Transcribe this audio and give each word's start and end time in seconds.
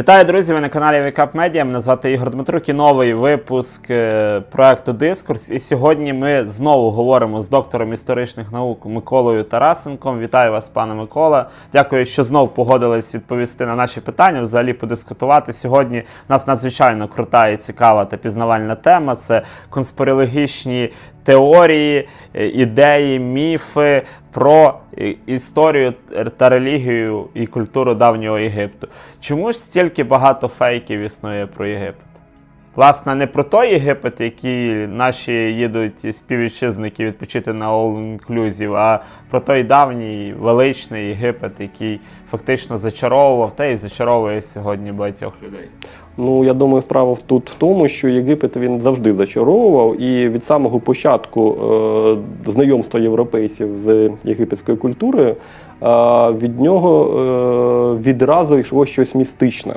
Вітаю, 0.00 0.24
друзі! 0.24 0.54
Ви 0.54 0.60
на 0.60 0.68
каналі 0.68 1.04
Вікап 1.04 1.34
Медіа. 1.34 1.64
Мене 1.64 1.80
звати 1.80 2.12
Ігор 2.12 2.30
Дмитрук 2.30 2.68
і 2.68 2.72
новий 2.72 3.14
випуск 3.14 3.90
е, 3.90 4.40
проекту 4.40 4.92
Дискурс. 4.92 5.50
І 5.50 5.58
сьогодні 5.58 6.12
ми 6.12 6.46
знову 6.46 6.90
говоримо 6.90 7.42
з 7.42 7.48
доктором 7.48 7.92
історичних 7.92 8.52
наук 8.52 8.86
Миколою 8.86 9.44
Тарасенком. 9.44 10.18
Вітаю 10.18 10.52
вас, 10.52 10.68
пане 10.68 10.94
Микола. 10.94 11.48
Дякую, 11.72 12.06
що 12.06 12.24
знов 12.24 12.54
погодились 12.54 13.14
відповісти 13.14 13.66
на 13.66 13.74
наші 13.74 14.00
питання, 14.00 14.40
взагалі 14.40 14.72
подискутувати. 14.72 15.52
Сьогодні 15.52 15.98
у 15.98 16.32
нас 16.32 16.46
надзвичайно 16.46 17.08
крута 17.08 17.48
і 17.48 17.56
цікава 17.56 18.04
та 18.04 18.16
пізнавальна 18.16 18.74
тема. 18.74 19.16
Це 19.16 19.42
конспірологічні 19.70 20.90
теорії, 21.24 22.08
е, 22.34 22.46
ідеї, 22.46 23.18
міфи 23.18 24.02
про 24.30 24.78
історію 25.26 25.94
та 26.36 26.48
релігію 26.48 27.28
і 27.34 27.46
культуру 27.46 27.94
давнього 27.94 28.38
Єгипту. 28.38 28.88
Чому 29.20 29.52
ж 29.52 29.58
стільки 29.58 30.04
багато 30.04 30.48
фейків 30.48 31.00
існує 31.00 31.46
про 31.46 31.66
Єгипет? 31.66 32.09
Власне, 32.76 33.14
не 33.14 33.26
про 33.26 33.44
той 33.44 33.70
Єгипет, 33.70 34.20
який 34.20 34.86
наші 34.86 35.32
їдуть 35.32 36.16
співвітчизники 36.16 37.04
відпочити 37.04 37.52
на 37.52 37.72
All 37.72 38.18
Inclusive, 38.18 38.74
а 38.74 39.00
про 39.30 39.40
той 39.40 39.62
давній 39.62 40.34
величний 40.40 41.08
Єгипет, 41.08 41.52
який 41.60 42.00
фактично 42.28 42.78
зачаровував 42.78 43.56
та 43.56 43.64
й 43.64 43.76
зачаровує 43.76 44.42
сьогодні 44.42 44.92
багатьох 44.92 45.32
людей. 45.42 45.68
Ну, 46.16 46.44
я 46.44 46.54
думаю, 46.54 46.82
справа 46.82 47.16
тут 47.26 47.50
в 47.50 47.54
тому, 47.54 47.88
що 47.88 48.08
Єгипет 48.08 48.56
він 48.56 48.80
завжди 48.80 49.14
зачаровував, 49.14 50.00
і 50.00 50.28
від 50.28 50.44
самого 50.44 50.80
початку 50.80 51.56
е, 52.46 52.50
знайомства 52.50 53.00
європейців 53.00 53.78
з 53.78 54.10
єгипетською 54.24 54.78
культурою 54.78 55.28
е, 55.28 55.36
від 56.32 56.60
нього 56.60 57.20
е, 57.98 58.02
відразу 58.02 58.58
йшло 58.58 58.86
щось 58.86 59.14
містичне. 59.14 59.74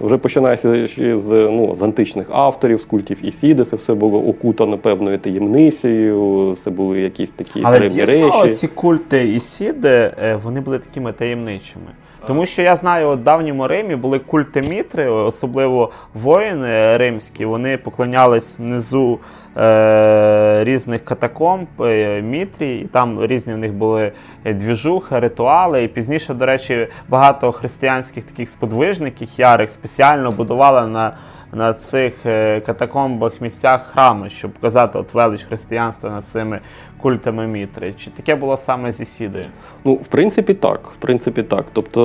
Вже 0.00 0.16
починається 0.16 0.88
з 0.96 1.48
ну, 1.50 1.76
з 1.78 1.82
античних 1.82 2.26
авторів, 2.30 2.80
з 2.80 2.84
культів 2.84 3.18
Ісіди, 3.22 3.64
це 3.64 3.76
все 3.76 3.94
було 3.94 4.26
окутано 4.26 4.78
певною 4.78 5.18
таємницею, 5.18 6.56
це 6.64 6.70
були 6.70 7.00
якісь 7.00 7.30
такі 7.30 7.60
Але 7.64 7.78
древні 7.78 8.00
дійсно, 8.00 8.42
речі. 8.42 8.52
ці 8.52 8.68
культи 8.68 9.28
Ісіди, 9.28 10.10
е, 10.22 10.38
вони 10.42 10.60
були 10.60 10.78
такими 10.78 11.12
таємничими. 11.12 11.86
Тому 12.26 12.46
що 12.46 12.62
я 12.62 12.76
знаю, 12.76 13.10
в 13.10 13.16
давньому 13.16 13.68
Римі 13.68 13.96
були 13.96 14.18
культи 14.18 14.62
Мітри, 14.62 15.08
особливо 15.08 15.90
воїни 16.14 16.96
римські, 16.96 17.44
вони 17.44 17.78
поклонялись 17.78 18.58
внизу 18.58 19.18
е, 19.56 20.64
різних 20.64 21.04
катакомб 21.04 21.66
е, 21.80 22.22
Мітрі, 22.22 22.78
і 22.78 22.84
там 22.84 23.26
різні 23.26 23.54
в 23.54 23.58
них 23.58 23.72
були 23.72 24.12
двіжухи, 24.44 25.18
ритуали. 25.18 25.84
І 25.84 25.88
пізніше, 25.88 26.34
до 26.34 26.46
речі, 26.46 26.88
багато 27.08 27.52
християнських 27.52 28.24
таких 28.24 28.48
сподвижників 28.48 29.28
ярих 29.36 29.70
спеціально 29.70 30.30
будували 30.30 30.86
на 30.86 31.12
на 31.52 31.74
цих 31.74 32.26
е, 32.26 32.60
катакомбах 32.60 33.40
місцях 33.40 33.86
храми, 33.86 34.30
щоб 34.30 34.50
показати 34.50 34.98
от 34.98 35.14
велич 35.14 35.42
християнства 35.42 36.10
над 36.10 36.26
цими 36.26 36.60
культами 37.02 37.46
Мітри. 37.46 37.92
Чи 37.96 38.10
таке 38.10 38.34
було 38.34 38.56
саме 38.56 38.92
зі 38.92 39.04
Сідою? 39.04 39.44
Ну, 39.84 39.94
в 39.94 40.06
принципі, 40.06 40.54
так. 40.54 40.80
В 40.94 40.96
принципі, 40.96 41.42
так. 41.42 41.64
Тобто 41.72 42.00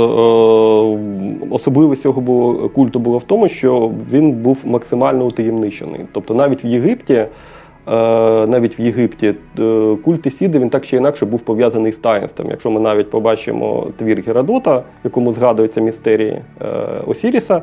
е- 1.41 1.45
особливість 1.49 2.01
цього 2.01 2.21
культу 2.69 2.99
була 2.99 3.17
в 3.17 3.23
тому, 3.23 3.49
що 3.49 3.91
він 4.11 4.31
був 4.31 4.57
максимально 4.63 5.25
утаємничений. 5.25 6.01
Тобто 6.11 6.33
навіть 6.33 6.65
в 6.65 6.67
Єгипті. 6.67 7.25
Навіть 8.47 8.79
в 8.79 8.81
Єгипті 8.81 9.33
культ 10.03 10.25
Ісіди 10.25 10.59
він 10.59 10.69
так 10.69 10.85
чи 10.85 10.97
інакше 10.97 11.25
був 11.25 11.39
пов'язаний 11.39 11.91
з 11.91 11.97
таїнством. 11.97 12.49
Якщо 12.49 12.71
ми 12.71 12.79
навіть 12.79 13.09
побачимо 13.09 13.87
твір 13.97 14.23
Геродота, 14.27 14.83
якому 15.03 15.33
згадуються 15.33 15.81
містерії 15.81 16.41
Осіріса, 17.07 17.61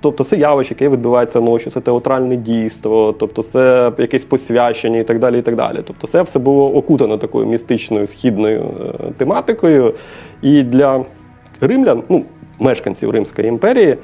тобто 0.00 0.24
це 0.24 0.36
явище, 0.36 0.74
яке 0.74 0.88
відбувається 0.88 1.40
ночі, 1.40 1.70
це 1.70 1.80
театральне 1.80 2.36
дійство, 2.36 3.14
тобто 3.18 3.42
це 3.42 3.92
якесь 3.98 4.24
посвящення 4.24 4.98
і 4.98 5.04
так 5.04 5.18
далі. 5.18 5.38
і 5.38 5.42
так 5.42 5.56
далі. 5.56 5.78
Тобто 5.84 6.06
це 6.06 6.22
все 6.22 6.38
було 6.38 6.74
окутано 6.74 7.18
такою 7.18 7.46
містичною 7.46 8.06
східною 8.06 8.64
тематикою. 9.16 9.94
І 10.42 10.62
для 10.62 11.04
римлян, 11.60 12.02
ну, 12.08 12.24
мешканців 12.60 13.10
Римської 13.10 13.48
імперії, 13.48 13.96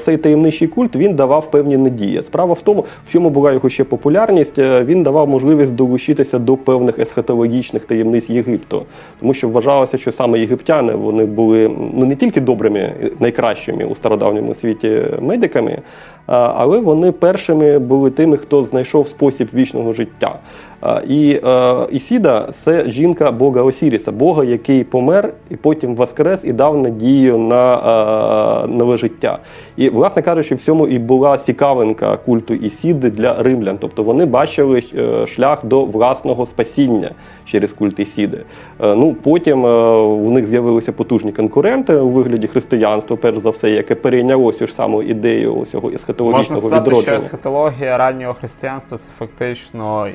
цей 0.00 0.16
таємничий 0.16 0.68
культ 0.68 0.96
він 0.96 1.14
давав 1.14 1.50
певні 1.50 1.76
надії. 1.76 2.22
Справа 2.22 2.54
в 2.54 2.60
тому, 2.60 2.84
в 3.08 3.12
чому 3.12 3.30
була 3.30 3.52
його 3.52 3.68
ще 3.68 3.84
популярність, 3.84 4.58
він 4.58 5.02
давав 5.02 5.28
можливість 5.28 5.72
долучитися 5.72 6.38
до 6.38 6.56
певних 6.56 6.98
есхатологічних 6.98 7.84
таємниць 7.84 8.30
Єгипту, 8.30 8.82
тому 9.20 9.34
що 9.34 9.48
вважалося, 9.48 9.98
що 9.98 10.12
саме 10.12 10.38
єгиптяни 10.38 10.94
вони 10.94 11.26
були 11.26 11.70
ну 11.94 12.06
не 12.06 12.16
тільки 12.16 12.40
добрими, 12.40 12.92
найкращими 13.20 13.84
у 13.84 13.94
стародавньому 13.94 14.54
світі 14.54 15.02
медиками, 15.20 15.78
але 16.26 16.78
вони 16.78 17.12
першими 17.12 17.78
були 17.78 18.10
тими, 18.10 18.36
хто 18.36 18.64
знайшов 18.64 19.08
спосіб 19.08 19.48
вічного 19.54 19.92
життя. 19.92 20.38
І 21.08 21.40
Ісіда 21.90 22.48
це 22.64 22.90
жінка 22.90 23.32
Бога 23.32 23.62
Осіріса, 23.62 24.12
Бога, 24.12 24.44
який 24.44 24.84
помер 24.84 25.32
і 25.50 25.56
потім 25.56 25.94
воскрес 25.94 26.44
і 26.44 26.52
дав 26.52 26.78
надію 26.78 27.38
на 27.38 28.66
нове 28.68 28.96
життя. 28.96 29.38
І, 29.76 29.88
власне 29.88 30.22
кажучи, 30.22 30.54
в 30.54 30.62
цьому 30.62 30.86
і 30.86 30.98
була 30.98 31.38
цікавинка 31.38 32.16
культу 32.16 32.54
Ісіди 32.54 33.10
для 33.10 33.42
римлян. 33.42 33.78
Тобто 33.80 34.02
вони 34.02 34.26
бачили 34.26 34.82
шлях 35.26 35.64
до 35.64 35.84
власного 35.84 36.46
спасіння 36.46 37.10
через 37.44 37.72
культ 37.72 38.00
Ісіди. 38.00 38.38
Ну, 38.80 39.16
Потім 39.22 39.64
у 40.24 40.30
них 40.30 40.46
з'явилися 40.46 40.92
потужні 40.92 41.32
конкуренти 41.32 41.96
у 41.96 42.08
вигляді 42.08 42.46
християнства, 42.46 43.16
перш 43.16 43.38
за 43.38 43.50
все, 43.50 43.70
яке 43.70 43.94
перейняло 43.94 44.52
цю 44.52 44.66
ж 44.66 44.74
саму 44.74 45.02
ідею 45.02 45.66
цього 45.72 45.90
есхатологічного 45.90 46.54
Можна 46.54 46.56
сказати, 46.56 46.90
відродження. 46.90 47.18
що 47.18 47.24
есхатологія 47.26 47.98
раннього 47.98 48.34
християнства 48.34 48.98
це 48.98 49.10
фактично 49.18 50.06
е, 50.06 50.14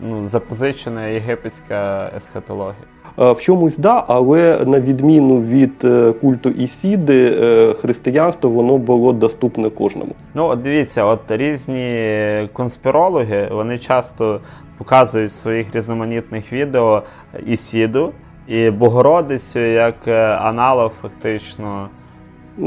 ну, 0.00 0.24
запозичена 0.24 1.06
єгипетська 1.06 2.10
есхатологія. 2.16 2.84
В 3.16 3.36
чомусь 3.40 3.76
да, 3.76 4.04
але 4.08 4.64
на 4.66 4.80
відміну 4.80 5.42
від 5.42 5.86
культу 6.20 6.50
Ісіди, 6.50 7.30
християнство 7.80 8.50
воно 8.50 8.78
було 8.78 9.12
доступне 9.12 9.70
кожному. 9.70 10.12
Ну, 10.34 10.46
от 10.46 10.60
дивіться, 10.60 11.04
от 11.04 11.20
різні 11.28 12.48
конспірологи 12.52 13.48
вони 13.52 13.78
часто 13.78 14.40
показують 14.78 15.30
в 15.30 15.34
своїх 15.34 15.74
різноманітних 15.74 16.52
відео 16.52 17.02
Ісіду 17.46 18.12
і 18.48 18.70
Богородицю 18.70 19.60
як 19.60 20.08
аналог 20.38 20.92
фактично. 21.02 21.88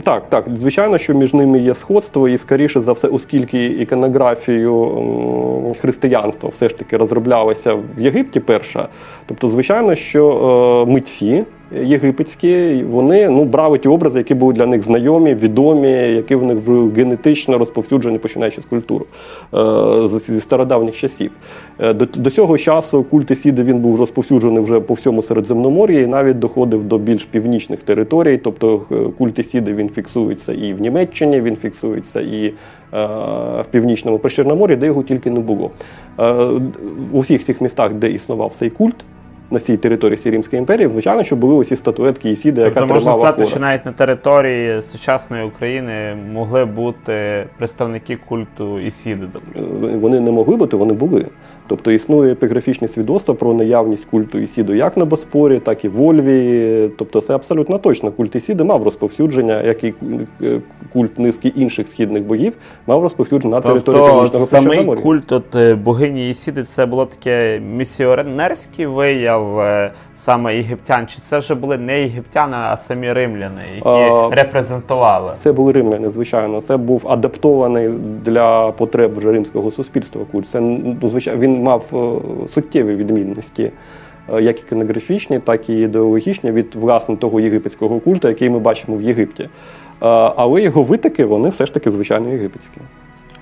Так, 0.03 0.29
так, 0.29 0.45
звичайно, 0.55 0.97
що 0.97 1.13
між 1.13 1.33
ними 1.33 1.59
є 1.59 1.73
сходство, 1.73 2.29
і 2.29 2.38
скоріше 2.38 2.81
за 2.81 2.91
все, 2.91 3.07
оскільки 3.07 3.66
іконографію 3.66 5.75
християнства 5.81 6.50
все 6.50 6.69
ж 6.69 6.77
таки 6.77 6.97
розроблялася 6.97 7.73
в 7.73 7.83
Єгипті 7.97 8.39
перша, 8.39 8.88
тобто, 9.25 9.50
звичайно, 9.50 9.95
що 9.95 10.85
митці 10.88 11.44
єгипетські 11.72 12.84
вони 12.84 13.30
ну, 13.30 13.44
брали 13.44 13.78
ті 13.78 13.88
образи, 13.88 14.18
які 14.18 14.34
були 14.34 14.53
для 14.53 14.66
них 14.66 14.84
знайомі, 14.84 15.35
відомі, 15.35 15.91
які 15.91 16.35
в 16.35 16.44
них 16.44 16.57
були 16.57 16.91
генетично 16.91 17.57
розповсюджені, 17.57 18.18
починаючи 18.18 18.62
з 18.62 18.66
культури 18.66 19.06
зі 20.28 20.40
стародавніх 20.40 20.97
часів. 20.97 21.31
До, 21.80 22.06
до 22.06 22.30
цього 22.30 22.57
часу 22.57 23.03
культ 23.03 23.31
Ісіди 23.31 23.63
він 23.63 23.80
був 23.80 24.00
розповсюджений 24.00 24.63
вже 24.63 24.80
по 24.80 24.94
всьому 24.94 25.24
Середземномор'ї 25.24 26.03
і 26.03 26.07
навіть 26.07 26.40
доходив 26.40 26.84
до 26.84 26.97
більш 26.97 27.25
північних 27.25 27.80
територій. 27.84 28.38
Тобто 28.38 28.81
культ 29.18 29.40
Ісіди 29.40 29.74
він 29.74 29.90
фіксується 29.90 30.53
і 30.53 30.74
в 30.74 30.81
Німеччині, 30.81 31.41
він 31.41 31.56
фіксується 31.56 32.22
і 32.22 32.53
в 32.92 33.66
північному 33.71 34.19
Причорномор'ї, 34.19 34.77
де 34.77 34.86
його 34.86 35.04
тільки 35.04 35.31
не 35.31 35.39
було. 35.39 35.71
У 37.12 37.19
всіх 37.19 37.45
цих 37.45 37.62
містах, 37.62 37.94
де 37.94 38.12
існував 38.12 38.54
цей 38.60 38.69
культ. 38.69 38.95
На 39.51 39.60
цій 39.60 39.78
території 39.78 40.18
всій 40.18 40.31
Римської 40.31 40.60
імперії, 40.60 40.90
звичайно, 40.92 41.24
що 41.24 41.36
були 41.36 41.56
усі 41.56 41.75
статуетки 41.75 42.31
Ісіди, 42.31 42.63
тобто, 42.63 42.80
яка 42.80 42.94
можна 42.94 43.12
тримала 43.12 43.31
сказати, 43.31 43.46
що 43.46 43.60
навіть 43.60 43.86
на 43.86 43.92
території 43.92 44.81
сучасної 44.81 45.44
України 45.44 46.16
могли 46.34 46.66
бути 46.66 47.46
представники 47.57 48.18
культу 48.28 48.80
Ісіди. 48.80 49.28
Вони 49.81 50.19
не 50.19 50.31
могли 50.31 50.56
бути, 50.56 50.78
вони 50.78 50.94
були. 50.94 51.25
Тобто 51.69 51.92
існує 51.92 52.31
епіграфічне 52.31 52.88
свідоцтво 52.88 53.36
про 53.36 53.54
наявність 53.54 54.06
культу 54.06 54.38
Ісіду 54.38 54.74
як 54.74 54.98
на 54.98 55.06
Боспорі, 55.06 55.60
так 55.60 55.86
і 55.86 55.89
в 55.89 56.01
Ольві. 56.01 56.89
Тобто 56.98 57.21
це 57.21 57.36
абсолютно 57.36 57.77
точно. 57.77 58.12
Культ 58.12 58.36
Ісіди 58.36 58.63
мав 58.63 58.83
розповсюдження, 58.83 59.62
як 59.62 59.83
і 59.83 59.94
культ 60.94 61.19
низки 61.19 61.48
інших 61.48 61.88
східних 61.88 62.24
богів, 62.24 62.54
мав 62.88 63.04
розповсюдження 63.04 63.56
на 63.56 63.62
території 63.62 64.01
тобто, 64.01 64.16
Північного 64.16 64.45
самий 64.45 64.86
культ 65.04 65.31
от, 65.31 65.74
богині 65.74 66.30
Ісіди 66.30 66.63
це 66.63 66.86
було 66.86 67.06
таке 67.06 67.60
місіонерський 67.60 68.86
вияв 68.86 69.63
саме 70.13 70.56
єгиптян, 70.56 71.07
чи 71.07 71.19
це 71.19 71.38
вже 71.39 71.56
були 71.56 71.77
не 71.77 72.01
єгиптяни, 72.01 72.57
а 72.60 72.77
самі 72.77 73.13
римляни, 73.13 73.62
які 73.75 73.89
А, 73.89 74.30
репрезентували? 74.31 75.31
Це 75.44 75.51
були 75.51 75.71
римляни, 75.71 76.10
звичайно. 76.10 76.62
Це 76.62 76.77
був 76.77 77.01
адаптований 77.06 77.89
для 78.25 78.71
потреб 78.71 79.18
вже 79.18 79.31
римського 79.31 79.71
суспільства 79.71 80.21
культ. 80.31 80.50
Це 80.51 80.60
ну, 81.01 81.10
звичайно 81.10 81.42
він 81.42 81.58
мав 81.63 81.83
суттєві 82.53 82.95
відмінності 82.95 83.71
е, 84.33 84.41
як 84.41 84.59
іконографічні, 84.59 85.39
так 85.39 85.69
і 85.69 85.79
ідеологічні 85.79 86.51
від 86.51 86.75
власне 86.75 87.15
того 87.15 87.39
єгипетського 87.39 88.00
культу, 88.00 88.27
який 88.27 88.50
ми 88.50 88.59
бачимо 88.59 88.97
в 88.97 89.01
Єгипті. 89.01 89.44
Е, 89.44 89.50
Але 90.35 90.61
його 90.61 90.83
витоки, 90.83 91.25
вони 91.25 91.50
все 91.50 91.65
ж 91.65 91.73
таки 91.73 91.91
звичайно 91.91 92.29
єгипетські. 92.29 92.81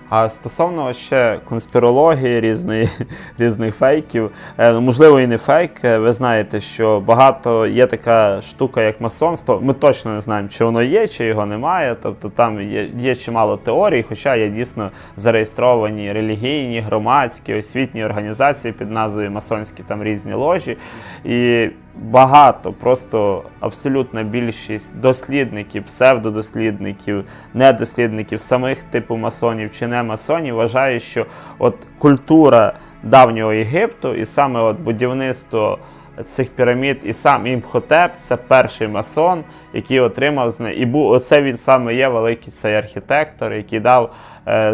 А 0.10 0.30
стосовно 0.30 0.94
ще 0.94 1.40
конспірології 1.46 2.40
різної, 2.42 2.90
різних 3.38 3.76
фейків, 3.76 4.32
е, 4.58 4.74
ну, 4.74 4.82
можливо, 4.82 5.20
і 5.20 5.28
не 5.28 5.38
фейк. 5.38 5.72
е, 5.86 5.98
Ви 5.98 6.14
знаєте, 6.14 6.62
що 6.62 7.00
багато 7.00 7.68
є 7.68 7.88
така 7.88 8.42
штука, 8.42 8.82
як 8.82 9.02
масонство. 9.02 9.60
Ми 9.64 9.74
точно 9.74 10.12
не 10.14 10.22
знаємо, 10.22 10.50
чи 10.50 10.66
воно 10.66 10.84
є, 10.84 11.08
чи 11.08 11.26
його 11.26 11.46
немає. 11.46 11.96
Тобто 12.04 12.30
там 12.30 12.62
є, 12.62 12.90
є 13.00 13.16
чимало 13.16 13.58
теорій, 13.58 14.06
хоча 14.10 14.36
є 14.36 14.50
дійсно 14.50 14.92
зареєстровані 15.18 16.14
релігійні, 16.14 16.80
громадські, 16.80 17.54
освітні 17.54 18.06
організації 18.06 18.72
під 18.72 18.92
назвою 18.92 19.32
масонські 19.32 19.84
там 19.88 20.04
різні 20.04 20.34
ложі. 20.34 20.78
І 21.26 21.70
багато, 22.02 22.74
просто 22.74 23.44
абсолютна 23.60 24.24
більшість 24.24 25.00
дослідників, 25.00 25.84
псевдодослідників, 25.84 27.24
недослідників, 27.54 28.42
самих 28.42 28.84
типу 28.84 29.18
масонів 29.18 29.72
чи 29.72 29.88
не 29.88 30.04
масонів 30.04 30.56
вважає, 30.56 31.00
що 31.00 31.26
от 31.60 31.76
культура 32.00 32.74
давнього 33.04 33.54
Єгипту 33.54 34.14
і 34.16 34.26
саме 34.26 34.62
от 34.62 34.80
будівництво 34.80 35.80
цих 36.26 36.50
пірамід, 36.50 37.00
і 37.04 37.14
сам 37.14 37.48
Імхотеп 37.48 38.12
це 38.18 38.38
перший 38.38 38.88
масон, 38.88 39.44
який 39.74 40.00
отримав 40.00 40.52
з 40.52 40.60
не- 40.60 40.74
і 40.74 40.86
був 40.86 41.12
оце 41.12 41.42
він 41.42 41.58
саме 41.58 41.96
є 41.96 42.08
великий 42.08 42.54
цей 42.54 42.76
архітектор, 42.76 43.54
який 43.54 43.80
дав 43.80 44.14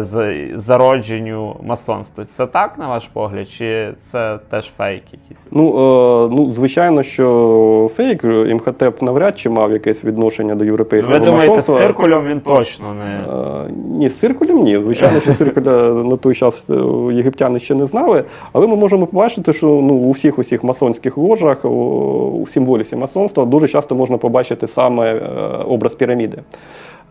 з 0.00 0.34
зародженню 0.54 1.56
масонства. 1.62 2.24
Це 2.24 2.46
так, 2.46 2.78
на 2.78 2.88
ваш 2.88 3.08
погляд, 3.12 3.48
чи 3.48 3.88
це 3.98 4.38
теж 4.50 4.64
фейк 4.64 5.02
якийсь? 5.12 5.46
Ну, 5.50 5.68
е, 5.68 6.34
ну 6.34 6.52
звичайно, 6.52 7.02
що 7.02 7.90
фейк 7.96 8.24
імхотеп 8.24 9.02
навряд 9.02 9.38
чи 9.38 9.50
мав 9.50 9.72
якесь 9.72 10.04
відношення 10.04 10.54
до 10.54 10.64
європейського 10.64 11.18
Ви 11.18 11.26
думаєте, 11.26 11.60
з 11.60 11.76
циркулем 11.76 12.26
він 12.26 12.40
точно 12.40 12.94
не. 12.94 13.04
Е, 13.04 13.70
Ні, 13.90 14.08
з 14.08 14.18
циркулем 14.18 14.62
ні. 14.62 14.76
Звичайно, 14.76 15.20
що 15.20 15.34
циркуля 15.34 15.92
на 16.04 16.16
той 16.16 16.34
час 16.34 16.62
е, 16.70 16.74
єгиптяни 17.12 17.60
ще 17.60 17.74
не 17.74 17.86
знали. 17.86 18.24
Але 18.52 18.66
ми 18.66 18.76
можемо 18.76 19.06
побачити, 19.06 19.52
що 19.52 19.66
ну, 19.66 19.94
у 19.94 20.10
всіх 20.10 20.38
усіх 20.38 20.64
масонських 20.64 21.16
ложах, 21.16 21.64
у, 21.64 21.68
у 22.42 22.46
символісі 22.46 22.96
масонства 22.96 23.44
дуже 23.44 23.68
часто 23.68 23.94
можна 23.94 24.16
побачити 24.16 24.66
саме 24.66 25.12
е, 25.12 25.20
образ 25.66 25.94
піраміди. 25.94 26.38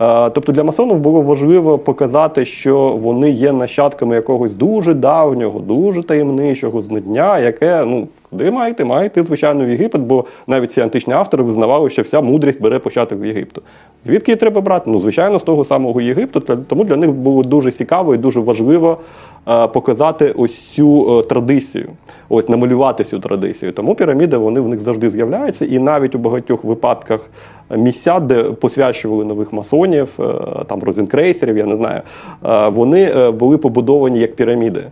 Е, 0.01 0.29
Тобто 0.29 0.51
для 0.51 0.63
масонів 0.63 0.97
було 0.97 1.21
важливо 1.21 1.77
показати, 1.77 2.45
що 2.45 2.99
вони 3.01 3.29
є 3.29 3.51
нащадками 3.51 4.15
якогось 4.15 4.51
дуже 4.51 4.93
давнього, 4.93 5.59
дуже 5.59 6.03
таємничого 6.03 6.83
знання, 6.83 7.39
яке 7.39 7.85
ну. 7.85 8.07
Куди 8.33 8.51
маєте, 8.51 8.85
маєте, 8.85 9.23
звичайно, 9.23 9.65
в 9.65 9.69
Єгипет, 9.69 10.01
бо 10.01 10.25
навіть 10.47 10.71
ці 10.71 10.81
античні 10.81 11.13
автори 11.13 11.43
визнавали, 11.43 11.89
що 11.89 12.01
вся 12.01 12.21
мудрість 12.21 12.61
бере 12.61 12.79
початок 12.79 13.19
з 13.19 13.25
Єгипту. 13.25 13.61
Звідки 14.05 14.31
її 14.31 14.39
треба 14.39 14.61
брати? 14.61 14.89
Ну, 14.89 15.01
звичайно, 15.01 15.39
з 15.39 15.43
того 15.43 15.65
самого 15.65 16.01
Єгипту. 16.01 16.39
Тому 16.39 16.83
для 16.83 16.95
них 16.95 17.11
було 17.11 17.43
дуже 17.43 17.71
цікаво 17.71 18.15
і 18.15 18.17
дуже 18.17 18.39
важливо 18.39 18.97
показати 19.45 20.33
ось 20.37 20.61
цю 20.61 21.19
е, 21.19 21.23
традицію, 21.23 21.89
ось 22.29 22.49
намалювати 22.49 23.03
цю 23.03 23.19
традицію. 23.19 23.71
Тому 23.71 23.95
піраміди 23.95 24.37
вони 24.37 24.59
в 24.59 24.67
них 24.67 24.79
завжди 24.79 25.09
з'являються, 25.09 25.65
і 25.65 25.79
навіть 25.79 26.15
у 26.15 26.17
багатьох 26.17 26.63
випадках 26.63 27.29
місця, 27.77 28.19
де 28.19 28.43
посвячували 28.43 29.25
нових 29.25 29.53
масонів, 29.53 30.09
е, 30.19 30.23
там 30.67 30.83
розінкрейсерів, 30.83 31.57
я 31.57 31.65
не 31.65 31.75
знаю, 31.75 32.01
е, 32.45 32.67
вони 32.69 33.03
е, 33.03 33.31
були 33.31 33.57
побудовані 33.57 34.19
як 34.19 34.35
піраміди. 34.35 34.83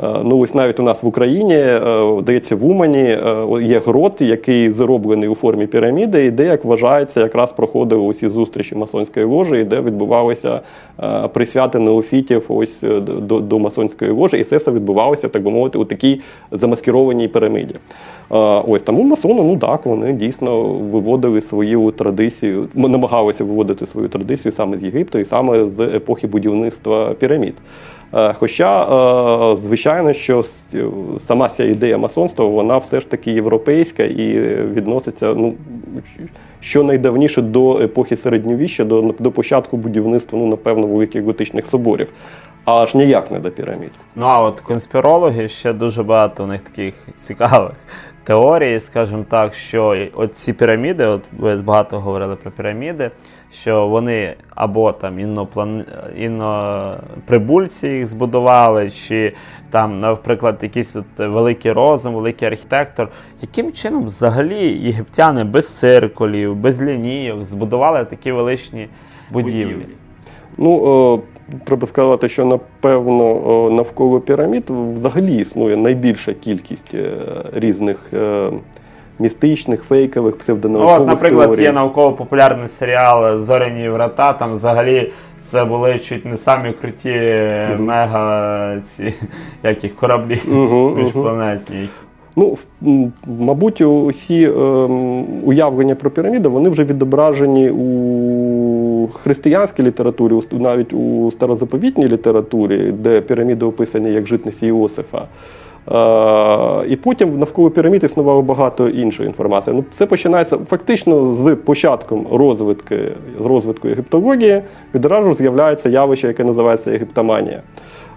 Е, 0.00 0.22
Ну, 0.24 0.38
ось 0.38 0.54
навіть 0.54 0.80
у 0.80 0.82
нас 0.82 1.02
в 1.02 1.06
Україні, 1.06 1.54
е, 1.54 1.80
здається, 2.20 2.56
в 2.56 2.64
Умані 2.64 2.98
е, 2.98 3.46
є 3.62 3.78
грот, 3.78 4.20
який 4.20 4.70
зроблений 4.70 5.28
у 5.28 5.34
формі 5.34 5.66
піраміди, 5.66 6.24
і 6.24 6.30
де, 6.30 6.44
як 6.44 6.64
вважається, 6.64 7.20
якраз 7.20 7.52
проходили 7.52 8.02
усі 8.02 8.28
зустрічі 8.28 8.74
масонської 8.74 9.26
ложі, 9.26 9.56
і 9.56 9.64
де 9.64 9.80
відбувалися 9.80 10.60
присвяти 11.32 11.78
неофітів 11.78 12.44
ось 12.48 12.80
до, 13.20 13.40
до 13.40 13.58
масонської 13.58 14.10
ложі, 14.10 14.36
і 14.36 14.44
це 14.44 14.56
все 14.56 14.70
відбувалося, 14.70 15.28
так 15.28 15.42
би 15.42 15.50
мовити, 15.50 15.78
у 15.78 15.84
такій 15.84 16.20
замаскірованій 16.50 17.28
піраміді. 17.28 17.74
Ось 18.66 18.82
тому 18.82 19.02
масони, 19.02 19.42
ну 19.42 19.56
так, 19.56 19.86
вони 19.86 20.12
дійсно 20.12 20.62
виводили 20.64 21.40
свою 21.40 21.90
традицію, 21.90 22.68
намагалися 22.74 23.44
виводити 23.44 23.86
свою 23.86 24.08
традицію 24.08 24.52
саме 24.52 24.78
з 24.78 24.84
Єгипту 24.84 25.18
і 25.18 25.24
саме 25.24 25.64
з 25.64 25.80
епохи 25.80 26.26
будівництва 26.26 27.14
пірамід. 27.14 27.54
Е, 28.14 28.32
Хоча, 28.32 28.82
е, 28.82 29.56
звичайно, 29.64 30.12
що 30.12 30.44
сама 31.28 31.48
ця 31.48 31.64
ідея 31.64 31.98
масонства, 31.98 32.46
вона 32.46 32.78
все 32.78 33.00
ж 33.00 33.10
таки 33.10 33.32
європейська 33.32 34.02
і 34.02 34.38
відноситься 34.64 35.34
ну, 35.34 35.54
що 36.60 36.82
найдавніше 36.82 37.42
до 37.42 37.78
епохи 37.78 38.16
середньовіща, 38.16 38.84
до, 38.84 39.14
до 39.18 39.30
початку 39.30 39.76
будівництва, 39.76 40.38
ну, 40.38 40.46
напевно, 40.46 40.86
великих 40.86 41.24
готичних 41.24 41.66
соборів, 41.66 42.08
аж 42.64 42.94
ніяк 42.94 43.30
не 43.30 43.38
до 43.38 43.50
пірамід. 43.50 43.90
Ну 44.16 44.26
а 44.26 44.42
от 44.42 44.60
конспірологи 44.60 45.48
ще 45.48 45.72
дуже 45.72 46.02
багато 46.02 46.44
у 46.44 46.46
них 46.46 46.60
таких 46.60 46.94
цікавих 47.16 47.76
теорій, 48.24 48.80
скажімо 48.80 49.24
так, 49.28 49.54
що 49.54 49.96
от 50.14 50.36
ці 50.36 50.52
піраміди, 50.52 51.06
от 51.06 51.22
ви 51.38 51.56
багато 51.56 52.00
говорили 52.00 52.36
про 52.36 52.50
піраміди, 52.50 53.10
що 53.52 53.88
вони 53.88 54.34
або 54.54 54.92
там 54.92 55.18
інноплан... 55.20 55.84
іноприбульці 56.16 57.88
їх 57.88 58.06
збудували, 58.06 58.90
чи 58.90 59.32
там, 59.70 60.00
наприклад, 60.00 60.58
якийсь 60.62 60.96
от 60.96 61.04
великий 61.18 61.72
розум, 61.72 62.14
великий 62.14 62.48
архітектор. 62.48 63.08
Яким 63.42 63.72
чином 63.72 64.04
взагалі 64.04 64.68
єгиптяни 64.68 65.44
без 65.44 65.78
циркулів, 65.78 66.56
без 66.56 66.82
лінійок 66.82 67.46
збудували 67.46 68.04
такі 68.04 68.32
величні 68.32 68.88
будівлі? 69.30 69.86
Ну, 70.56 71.14
е, 71.14 71.31
треба 71.64 71.86
сказати, 71.86 72.28
що 72.28 72.44
напевно 72.44 73.36
е, 73.68 73.74
навколо 73.74 74.20
пірамід 74.20 74.64
взагалі 74.98 75.34
існує 75.36 75.76
найбільша 75.76 76.32
кількість 76.32 76.94
е, 76.94 77.10
різних 77.54 77.98
е, 78.14 78.50
містичних, 79.18 79.82
фейкових, 79.82 80.34
Ну, 80.34 80.40
псевдонаукових 80.40 81.00
от, 81.00 81.06
наприклад, 81.06 81.48
теорій. 81.48 81.62
є 81.62 81.72
науково-популярний 81.72 82.68
серіал 82.68 83.38
Зоряні 83.40 83.88
врата. 83.88 84.32
Там 84.32 84.52
взагалі 84.52 85.12
це 85.42 85.64
були 85.64 85.98
чуть 85.98 86.24
не 86.24 86.36
самі 86.36 86.72
круті 86.72 87.12
е, 87.14 87.76
мега 87.80 88.80
ці 88.80 89.14
як 89.62 89.84
їх 89.84 89.94
кораблі 89.96 90.38
Мгм, 90.46 90.62
мгм. 90.64 90.94
міжпланетні. 91.02 91.88
Ну, 92.36 92.46
в- 92.46 92.64
м, 92.88 93.12
мабуть, 93.40 93.80
усі 93.80 94.44
ем, 94.44 95.24
уявлення 95.44 95.94
про 95.94 96.10
піраміди 96.10 96.48
вони 96.48 96.68
вже 96.68 96.84
відображені 96.84 97.70
у 97.70 97.82
християнській 99.08 99.82
літературі, 99.82 100.34
навіть 100.52 100.92
у 100.92 101.30
старозаповітній 101.30 102.08
літературі, 102.08 102.92
де 102.92 103.20
піраміди 103.20 103.64
описані 103.64 104.12
як 104.12 104.26
житниці 104.26 104.66
Іосифа. 104.66 105.26
Е, 105.88 106.86
і 106.88 106.96
потім 106.96 107.38
навколо 107.38 107.70
пірамід 107.70 108.04
існувало 108.04 108.42
багато 108.42 108.88
іншої 108.88 109.26
інформації. 109.26 109.76
Ну, 109.76 109.84
це 109.94 110.06
починається 110.06 110.58
фактично 110.68 111.34
з 111.34 111.54
початком 111.54 112.26
розвитки, 112.32 112.98
з 113.40 113.46
розвитку 113.46 113.88
єгиптології, 113.88 114.62
відразу 114.94 115.34
з'являється 115.34 115.88
явище, 115.88 116.26
яке 116.26 116.44
називається 116.44 116.90
єгиптоманія. 116.92 117.62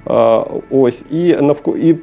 Е, 0.09 0.43
ось 0.71 1.05
і 1.11 1.35
навко 1.41 1.77
і 1.77 1.95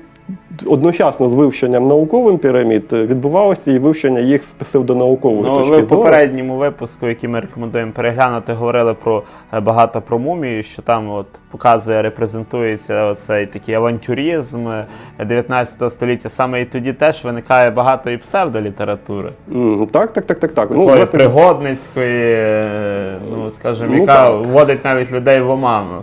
одночасно 0.67 1.31
з 1.31 1.35
вивченням 1.35 1.89
науковим 1.89 2.39
пірамід 2.39 2.85
е, 2.93 3.07
відбувалося 3.07 3.73
і 3.73 3.79
вивчення 3.79 4.21
їх 4.21 4.45
з 4.45 4.49
псевдонаукової 4.53 5.43
Ну, 5.43 5.59
точки 5.59 5.71
ви 5.77 5.83
в 5.83 5.89
попередньому 5.89 6.57
випуску, 6.57 7.09
який 7.09 7.31
ми 7.31 7.41
рекомендуємо 7.41 7.93
переглянути, 7.93 8.53
говорили 8.53 8.95
про 8.95 9.23
е, 9.55 9.61
багато 9.61 10.01
про 10.01 10.19
мумію, 10.19 10.63
що 10.63 10.83
там 10.83 11.11
от 11.11 11.27
показує, 11.51 12.03
репрезентується 12.03 13.05
оцей 13.05 13.47
такий 13.47 13.75
авантюризм 13.75 14.69
е, 14.69 14.85
19 15.25 15.93
століття. 15.93 16.29
Саме 16.29 16.61
і 16.61 16.65
тоді 16.65 16.93
теж 16.93 17.25
виникає 17.25 17.71
багато 17.71 18.11
і 18.11 18.17
псевдолітератури. 18.17 19.33
М, 19.53 19.87
Так, 19.93 20.13
так, 20.13 20.25
так, 20.25 20.39
так, 20.39 20.53
так. 20.53 20.69
Такої 20.69 20.87
власне, 20.87 21.07
пригодницької, 21.07 22.35
е, 22.35 23.19
ну 23.31 23.51
скажімо, 23.51 23.89
Ну, 23.93 24.01
яка 24.01 24.31
так. 24.31 24.47
вводить 24.47 24.85
навіть 24.85 25.13
людей 25.13 25.41
в 25.41 25.51
оману. 25.51 26.03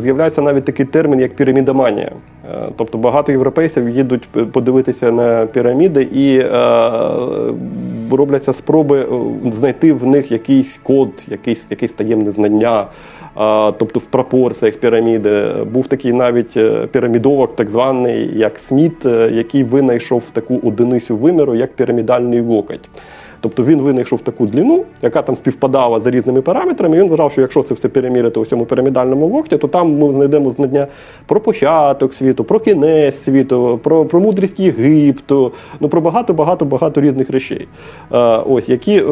з'являється 0.00 0.42
навіть 0.42 0.64
такий 0.64 0.86
термін, 0.86 1.20
як 1.20 1.36
пірамідоманія. 1.36 2.12
Е, 2.50 2.68
Тобто 2.76 2.98
багато 2.98 3.32
європейців 3.32 3.88
їдуть 3.88 4.28
подивитися 4.52 5.12
на 5.12 5.46
піраміди 5.46 6.02
і 6.02 6.38
е, 6.38 6.48
робляться 8.10 8.52
спроби 8.52 9.00
е, 9.00 9.06
знайти 9.52 9.92
в 9.92 10.06
них 10.06 10.32
якийсь 10.32 10.80
код, 10.82 11.08
якийсь, 11.28 11.66
якесь 11.70 11.92
таємне 11.92 12.30
знання. 12.30 12.86
А, 13.34 13.72
тобто 13.78 14.00
в 14.00 14.02
пропорціях 14.02 14.76
піраміди 14.76 15.44
був 15.72 15.86
такий 15.86 16.12
навіть 16.12 16.56
е, 16.56 16.86
пірамідовок, 16.86 17.56
так 17.56 17.70
званий 17.70 18.38
як 18.38 18.58
Сміт, 18.58 19.06
е, 19.06 19.30
який 19.32 19.64
винайшов 19.64 20.22
таку 20.32 20.60
одиницю 20.62 21.16
виміру, 21.16 21.54
як 21.54 21.74
пірамідальний 21.74 22.40
локоть. 22.40 22.88
Тобто 23.44 23.64
він 23.64 23.80
винайшов 23.80 24.20
таку 24.20 24.46
длину, 24.46 24.84
яка 25.02 25.22
там 25.22 25.36
співпадала 25.36 26.00
за 26.00 26.10
різними 26.10 26.42
параметрами. 26.42 26.96
і 26.96 27.00
Він 27.00 27.08
вважав, 27.08 27.32
що 27.32 27.40
якщо 27.40 27.62
це 27.62 27.74
все 27.74 27.88
переміряти 27.88 28.40
у 28.40 28.46
цьому 28.46 28.64
пірамідальному 28.64 29.26
локті, 29.26 29.56
то 29.56 29.68
там 29.68 29.98
ми 29.98 30.12
знайдемо 30.12 30.50
знання 30.50 30.86
про 31.26 31.40
початок 31.40 32.14
світу, 32.14 32.44
про 32.44 32.60
кінець 32.60 33.22
світу, 33.22 33.80
про, 33.82 34.04
про 34.04 34.20
мудрість 34.20 34.60
Єгипту, 34.60 35.52
ну 35.80 35.88
про 35.88 36.00
багато, 36.00 36.34
багато, 36.34 36.64
багато 36.64 37.00
різних 37.00 37.30
речей. 37.30 37.68
Е, 38.12 38.18
ось 38.36 38.68
які 38.68 38.96
е, 38.96 39.04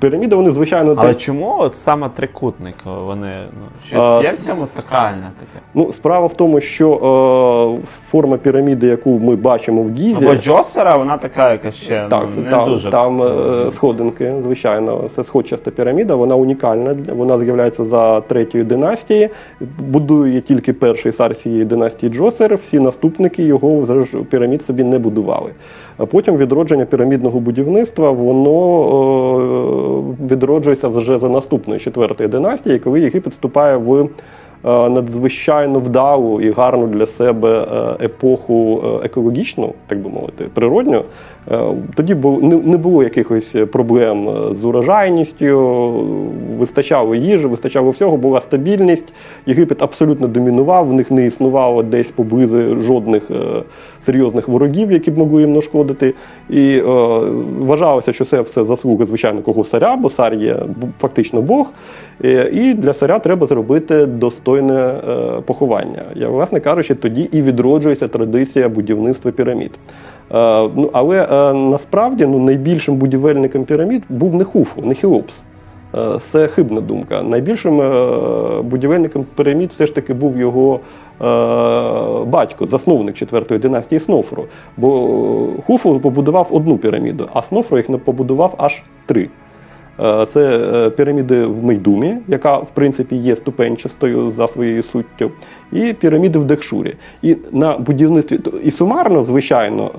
піраміди, 0.00 0.36
вони 0.36 0.50
звичайно 0.50 0.94
Але 0.98 1.08
так- 1.08 1.16
чому 1.16 1.56
от 1.58 1.76
саме 1.76 2.08
трикутник? 2.08 2.74
Вони 2.84 3.30
ну, 3.60 3.66
щось 3.86 4.00
А, 4.00 4.20
є 4.22 4.30
в 4.30 4.36
цьому 4.36 4.66
сакральне 4.66 5.30
таке? 5.38 5.64
Ну, 5.74 5.92
справа 5.92 6.26
в 6.26 6.34
тому, 6.34 6.60
що 6.60 6.92
е, 7.84 7.88
форма 8.10 8.36
піраміди, 8.36 8.86
яку 8.86 9.18
ми 9.18 9.36
бачимо 9.36 9.82
в 9.82 9.90
Гізі, 9.90 10.24
Або 10.24 10.34
Джосера, 10.34 10.96
вона 10.96 11.16
така, 11.16 11.52
яка 11.52 11.72
ще 11.72 12.06
так, 12.10 12.28
ну, 12.36 12.42
не 12.42 12.50
там, 12.50 12.64
дуже. 12.64 12.90
там 12.90 13.22
е, 13.22 13.70
сходинки, 13.70 14.34
звичайно, 14.42 15.10
це 15.16 15.24
сходчаста 15.24 15.70
піраміда, 15.70 16.14
вона 16.14 16.34
унікальна. 16.36 16.96
Вона 17.16 17.38
з'являється 17.38 17.84
за 17.84 18.20
третьої 18.20 18.64
династії. 18.64 19.30
Будує 19.78 20.40
тільки 20.40 20.72
перший 20.72 21.12
цар 21.12 21.36
цієї 21.36 21.64
династії 21.64 22.12
Джосер. 22.12 22.56
Всі 22.56 22.80
наступники 22.80 23.42
його 23.42 23.80
вже 23.80 24.04
ж 24.04 24.18
пірамід 24.18 24.64
собі 24.64 24.84
не 24.84 24.98
будували. 24.98 25.50
А 25.98 26.06
потім 26.06 26.36
відродження 26.36 26.84
пірамідного 26.84 27.40
будівництва 27.40 28.10
воно 28.10 28.54
е, 30.20 30.24
відроджується 30.26 30.88
вже 30.88 31.18
за 31.18 31.28
наступної 31.28 31.80
четвертої 31.80 32.28
династії, 32.28 32.78
коли 32.78 33.00
Єгипет 33.00 33.32
вступає 33.32 33.76
в 33.76 34.08
надзвичайно 34.64 35.78
вдалу 35.78 36.40
і 36.40 36.50
гарну 36.50 36.86
для 36.86 37.06
себе 37.06 37.66
е, 38.00 38.04
епоху 38.04 38.82
е, 38.84 39.06
екологічну, 39.06 39.74
так 39.86 39.98
би 39.98 40.10
мовити, 40.10 40.44
природню. 40.54 41.04
Е, 41.50 41.60
Тоді 41.94 42.14
не 42.64 42.76
було 42.76 43.02
якихось 43.02 43.56
проблем 43.72 44.28
е, 44.28 44.54
з 44.54 44.64
урожайністю, 44.64 45.90
вистачало 46.58 47.14
їжі, 47.14 47.46
вистачало 47.46 47.90
всього, 47.90 48.16
була 48.16 48.40
стабільність. 48.40 49.12
Єгипет 49.46 49.82
абсолютно 49.82 50.28
домінував, 50.28 50.88
в 50.88 50.92
них 50.92 51.10
не 51.10 51.26
існувало 51.26 51.82
десь 51.82 52.10
поблизу 52.10 52.80
жодних 52.80 53.30
е, 53.30 53.62
серйозних 54.06 54.48
ворогів, 54.48 54.92
які 54.92 55.10
б 55.10 55.18
могли 55.18 55.40
їм 55.40 55.52
нашкодити. 55.52 56.14
І 56.50 56.78
е, 56.78 56.82
вважалося, 57.58 58.12
що 58.12 58.24
це 58.24 58.40
все 58.40 58.64
заслуга, 58.64 59.06
звичайно, 59.06 59.42
кого 59.42 59.64
царя, 59.64 59.96
бо 59.96 60.10
цар 60.10 60.34
є 60.34 60.56
фактично 61.00 61.42
Бог. 61.42 61.72
Е, 62.24 62.50
І 62.52 62.74
для 62.74 62.92
царя 62.92 63.18
треба 63.18 63.46
зробити 63.46 64.06
достойне 64.06 64.74
е, 64.74 65.40
поховання. 65.40 66.02
І, 66.14 66.28
власне 66.28 66.60
кажучи, 66.60 66.94
тоді 66.94 67.22
і 67.22 67.42
відроджується 67.42 68.08
традиція 68.08 68.68
будівництва 68.68 69.30
пірамід. 69.30 69.70
Е, 69.70 70.68
ну, 70.76 70.90
але 70.92 71.26
насправді 71.54 72.26
ну, 72.26 72.38
найбільшим 72.38 72.96
будівельником 72.96 73.64
пірамід 73.64 74.02
був 74.08 74.34
не 74.34 74.44
Хуфу, 74.44 74.82
не 74.82 74.94
Хеопс. 74.94 75.34
Е, 75.94 76.18
Це 76.18 76.46
хибна 76.46 76.80
думка. 76.80 77.22
Найбільшим 77.22 77.76
будівельником 78.62 79.26
пірамід 79.36 79.70
все 79.70 79.86
ж 79.86 79.94
таки 79.94 80.14
був 80.14 80.38
його 80.38 80.80
батько, 82.26 82.66
засновник 82.66 83.14
четвертої 83.14 83.60
династії 83.60 84.00
Снофру. 84.00 84.44
Бо 84.76 84.88
Хуфу 85.66 86.00
побудував 86.00 86.48
одну 86.50 86.78
піраміду, 86.78 87.28
а 87.32 87.42
Снофру 87.42 87.76
їх 87.76 87.88
не 87.88 87.98
побудував 87.98 88.54
аж 88.58 88.82
три. 89.06 89.28
Е, 90.00 90.26
Це 90.26 90.58
е, 90.58 90.90
піраміди 90.90 91.44
в 91.44 91.64
Мейдумі, 91.64 92.16
яка 92.28 92.58
в 92.58 92.68
принципі 92.74 93.16
є 93.16 93.36
ступенчастою 93.36 94.32
за 94.36 94.48
своєю 94.48 94.82
суттю, 94.82 95.30
і 95.72 95.92
піраміди 95.92 96.38
в 96.38 96.44
Дехшурі. 96.44 96.94
І 97.22 97.36
на 97.52 97.78
будівництві 97.78 98.38
і 98.64 98.70
сумарно, 98.70 99.24
звичайно, 99.24 99.90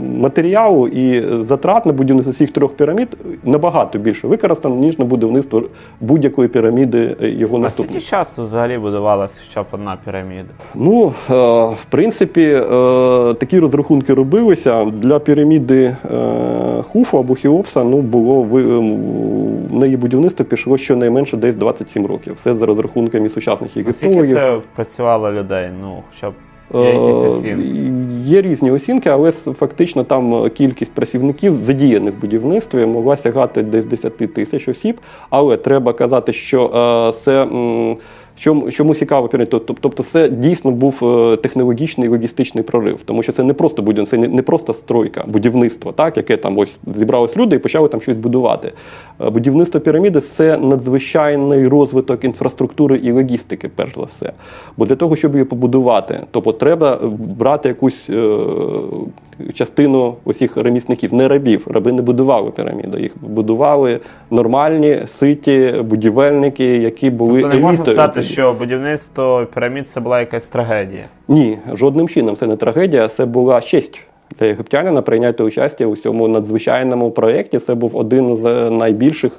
е, 0.00 0.18
матеріалу 0.18 0.88
і 0.88 1.24
затрат 1.44 1.86
на 1.86 1.92
будівництво 1.92 2.32
всіх 2.32 2.50
трьох 2.50 2.72
пірамід 2.72 3.08
набагато 3.44 3.98
більше 3.98 4.26
використано, 4.26 4.74
ніж 4.74 4.98
на 4.98 5.04
будівництво 5.04 5.62
будь-якої 6.00 6.48
піраміди 6.48 7.16
е, 7.22 7.28
його 7.28 7.64
А 7.64 7.70
скільки 7.70 8.00
часу 8.00 8.42
взагалі 8.42 8.78
будувалася 8.78 9.40
хоча 9.48 9.62
б 9.62 9.66
одна 9.70 9.96
піраміда? 10.04 10.48
Ну, 10.74 11.12
е, 11.30 11.34
в 11.74 11.84
принципі, 11.90 12.60
такі 13.38 13.58
розрахунки 13.58 14.14
робилися. 14.14 14.84
Для 14.84 15.18
піраміди 15.18 15.96
Хуфу 16.82 17.18
або 17.18 17.34
Хіопса 17.34 17.84
ну, 17.84 18.00
було 18.00 18.46
на 19.70 19.86
її 19.86 19.96
будівництво 19.96 20.44
пішло 20.44 20.78
щонайменше 20.78 21.36
десь 21.36 21.54
27 21.54 22.06
років. 22.06 22.36
Це 22.44 22.56
за 22.56 22.66
розрахунками 22.66 23.28
сучасних 23.28 23.76
єгиптологів. 23.76 24.34
це 24.34 24.58
працювало 24.94 25.32
людей? 25.32 25.70
Ну, 25.80 26.02
хоча 26.10 26.30
б 26.30 26.34
є 26.74 26.94
якісь 26.94 27.22
Е, 27.22 27.28
оцінки. 27.28 27.90
Є 28.24 28.42
різні 28.42 28.70
оцінки, 28.70 29.08
але 29.08 29.32
фактично 29.32 30.04
там 30.04 30.50
кількість 30.50 30.92
працівників 30.92 31.56
задіяних 31.56 32.14
в 32.14 32.20
будівництві 32.20 32.86
могла 32.86 33.16
сягати 33.16 33.62
десь 33.62 33.84
10 33.84 34.34
тисяч 34.34 34.68
осіб. 34.68 35.00
Але 35.30 35.56
треба 35.56 35.92
казати, 35.92 36.32
що 36.32 36.66
е, 36.66 37.20
це. 37.24 37.46
Чому, 38.36 38.70
чому 38.70 38.94
цікаво? 38.94 39.30
Тобто, 39.80 40.02
це 40.02 40.28
дійсно 40.28 40.70
був 40.70 40.98
е, 41.02 41.36
технологічний 41.36 42.08
логістичний 42.08 42.64
прорив, 42.64 42.98
тому 43.04 43.22
що 43.22 43.32
це 43.32 43.42
не 43.42 43.52
просто 43.52 43.82
будівництво, 43.82 44.18
це 44.20 44.28
не, 44.28 44.42
просто 44.42 44.74
стройка, 44.74 45.24
будівництво, 45.26 45.92
так, 45.92 46.16
яке 46.16 46.36
там 46.36 46.58
ось 46.58 46.68
зібрались 46.94 47.36
люди 47.36 47.56
і 47.56 47.58
почали 47.58 47.88
там 47.88 48.00
щось 48.00 48.16
будувати. 48.16 48.72
Е, 49.20 49.30
Будівництво 49.30 49.80
піраміди 49.80 50.20
це 50.20 50.58
надзвичайний 50.58 51.68
розвиток 51.68 52.24
інфраструктури 52.24 52.96
і 52.96 53.12
логістики, 53.12 53.70
перш 53.76 53.94
за 53.94 54.04
все. 54.04 54.32
Бо 54.76 54.86
для 54.86 54.96
того, 54.96 55.16
щоб 55.16 55.32
її 55.32 55.44
побудувати, 55.44 56.20
то 56.30 56.40
треба 56.40 56.98
брати 57.38 57.68
якусь 57.68 58.10
е, 58.10 58.38
частину 59.54 60.14
усіх 60.24 60.56
ремісників, 60.56 61.14
не 61.14 61.28
рабів. 61.28 61.66
Раби 61.70 61.92
не 61.92 62.02
будували 62.02 62.50
піраміду. 62.50 62.98
Їх 62.98 63.12
будували 63.20 64.00
нормальні, 64.30 64.98
ситі 65.06 65.74
будівельники, 65.84 66.76
які 66.76 67.10
були 67.10 67.40
Тобто 67.40 67.56
не 67.56 67.62
можна 67.62 67.78
елітою. 67.78 67.96
Що 68.24 68.52
будівництво 68.52 69.46
пірамід 69.54 69.90
це 69.90 70.00
була 70.00 70.20
якась 70.20 70.46
трагедія. 70.46 71.04
Ні, 71.28 71.58
жодним 71.72 72.08
чином 72.08 72.36
це 72.36 72.46
не 72.46 72.56
трагедія, 72.56 73.08
це 73.08 73.26
була 73.26 73.60
честь. 73.60 74.00
Для 74.38 74.46
єгиптянина 74.46 75.02
прийняти 75.02 75.42
участь 75.42 75.80
у 75.80 75.96
цьому 75.96 76.28
надзвичайному 76.28 77.10
проєкті. 77.10 77.58
Це 77.58 77.74
був 77.74 77.96
один 77.96 78.36
з 78.36 78.70
найбільших 78.70 79.32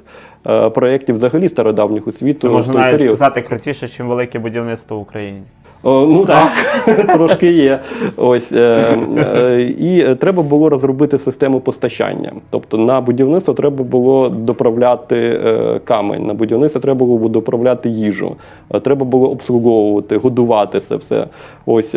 е, 0.46 0.70
проєктів 0.70 1.16
взагалі 1.16 1.48
стародавнього 1.48 2.12
світу. 2.12 2.40
Це 2.40 2.48
можна 2.48 2.74
навіть 2.74 3.04
сказати 3.04 3.42
крутіше, 3.42 3.86
ніж 3.86 4.00
велике 4.00 4.38
будівництво 4.38 4.98
в 4.98 5.00
Україні. 5.00 5.42
О, 5.82 6.06
ну 6.06 6.26
так, 6.26 6.50
трошки 7.16 7.52
є. 7.52 7.80
Ось 8.16 8.52
е, 8.52 8.98
е, 9.18 9.62
і 9.62 10.14
треба 10.14 10.42
було 10.42 10.68
розробити 10.68 11.18
систему 11.18 11.60
постачання. 11.60 12.32
Тобто 12.50 12.78
на 12.78 13.00
будівництво 13.00 13.54
треба 13.54 13.84
було 13.84 14.28
доправляти 14.28 15.40
е, 15.44 15.80
камень, 15.84 16.26
на 16.26 16.34
будівництво 16.34 16.80
треба 16.80 17.06
було 17.06 17.28
доправляти 17.28 17.88
їжу, 17.88 18.36
треба 18.82 19.06
було 19.06 19.30
обслуговувати, 19.30 20.16
годувати 20.16 20.80
це 20.80 20.96
все. 20.96 21.26
Ось. 21.66 21.94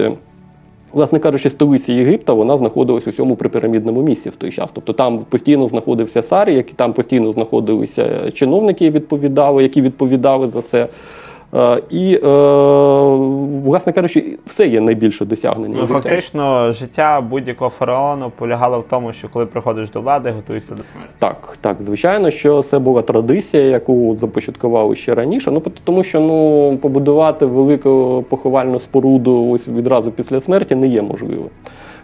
Власне 0.93 1.19
кажучи, 1.19 1.49
столиця 1.49 1.93
Єгипта 1.93 2.33
вона 2.33 2.57
знаходилась 2.57 3.07
у 3.07 3.11
цьому 3.11 3.35
припірамідному 3.35 4.01
місці 4.01 4.29
в 4.29 4.35
той 4.35 4.51
час. 4.51 4.69
Тобто 4.73 4.93
там 4.93 5.19
постійно 5.29 5.67
знаходився 5.67 6.21
цар, 6.21 6.49
які 6.49 6.73
там 6.73 6.93
постійно 6.93 7.31
знаходилися 7.33 8.31
чиновники, 8.31 8.85
які 8.85 8.97
відповідали, 8.97 9.63
які 9.63 9.81
відповідали 9.81 10.49
за 10.49 10.61
це. 10.61 10.87
Е, 11.55 11.81
І, 11.89 12.15
е, 12.15 12.27
власне 13.63 13.93
кажучи, 13.93 14.37
все 14.47 14.67
є 14.67 14.81
найбільше 14.81 15.25
досягнення. 15.25 15.77
Ну, 15.79 15.85
фактично, 15.85 16.71
життя 16.71 17.21
будь-якого 17.21 17.69
фараону 17.69 18.31
полягало 18.35 18.79
в 18.79 18.83
тому, 18.83 19.13
що 19.13 19.29
коли 19.29 19.45
приходиш 19.45 19.89
до 19.89 20.01
влади, 20.01 20.31
готуєшся 20.31 20.75
до 20.75 20.83
смерті. 20.83 21.09
Так, 21.19 21.57
так, 21.61 21.77
звичайно, 21.85 22.31
що 22.31 22.63
це 22.63 22.79
була 22.79 23.01
традиція, 23.01 23.63
яку 23.63 24.17
започаткували 24.19 24.95
ще 24.95 25.15
раніше. 25.15 25.51
Ну 25.51 25.63
тому, 25.83 26.03
що 26.03 26.19
ну 26.19 26.77
побудувати 26.81 27.45
велику 27.45 28.25
поховальну 28.29 28.79
споруду 28.79 29.49
ось 29.49 29.67
відразу 29.67 30.11
після 30.11 30.41
смерті 30.41 30.75
не 30.75 30.87
є 30.87 31.01
можливо. 31.01 31.45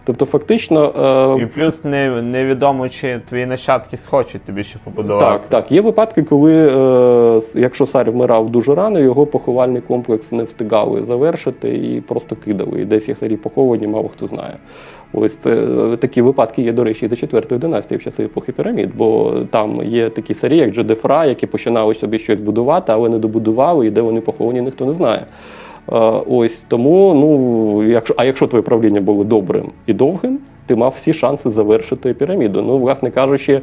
Тобто, 0.06 0.26
фактично, 0.26 0.94
е, 1.40 1.44
І 1.44 1.46
плюс 1.46 1.84
не, 1.84 2.22
невідомо, 2.22 2.90
чи 2.90 3.20
твої 3.30 3.46
нащадки 3.46 3.98
схочуть 3.98 4.42
тобі 4.42 4.64
ще 4.64 4.80
побудувати. 4.84 5.26
Так, 5.26 5.42
так. 5.50 5.72
Є 5.72 5.82
випадки, 5.82 6.24
коли, 6.24 6.68
е, 6.68 7.42
якщо 7.56 7.86
цар 7.86 8.12
вмирав 8.12 8.50
дуже 8.50 8.76
рано, 8.76 9.00
його 9.00 9.26
поховальний 9.26 9.82
комплекс 9.82 10.32
не 10.32 10.44
встигали 10.44 11.04
завершити 11.08 11.76
і 11.76 12.02
просто 12.02 12.36
кидали. 12.36 12.82
І 12.82 12.86
десь 12.86 13.08
їх 13.08 13.20
царі 13.20 13.36
поховані, 13.36 13.88
мало 13.88 14.08
хто 14.08 14.28
знає. 14.28 14.58
Ось 15.14 15.36
це 15.36 15.56
е, 15.94 15.98
такі 15.98 16.22
випадки 16.22 16.62
є, 16.62 16.74
до 16.74 16.84
речі, 16.84 17.08
за 17.08 17.16
четвертої 17.16 17.62
династії 17.62 17.98
в 17.98 18.04
часи 18.04 18.24
епохи 18.24 18.52
пірамід, 18.52 18.96
бо 18.96 19.34
там 19.50 19.82
є 19.84 20.10
такі 20.10 20.34
царі, 20.34 20.58
як 20.58 20.72
Джедефра, 20.72 21.26
які 21.26 21.48
починали 21.48 21.96
собі 21.96 22.20
щось 22.20 22.40
будувати, 22.40 22.92
але 22.92 23.10
не 23.10 23.20
добудували, 23.20 23.88
і 23.88 23.90
де 23.90 24.02
вони 24.02 24.22
поховані, 24.22 24.62
ніхто 24.62 24.86
не 24.86 24.94
знає. 24.94 25.26
Ось 26.28 26.64
тому, 26.68 27.14
ну 27.14 27.84
якщо 27.84 28.14
а 28.18 28.26
якщо 28.26 28.48
твоє 28.48 28.62
правління 28.62 29.02
було 29.02 29.24
добрим 29.24 29.72
і 29.88 29.94
довгим, 29.94 30.40
ти 30.66 30.76
мав 30.76 30.94
всі 30.98 31.14
шанси 31.14 31.50
завершити 31.50 32.14
піраміду. 32.14 32.62
Ну, 32.62 32.78
власне 32.78 33.12
кажучи, 33.12 33.62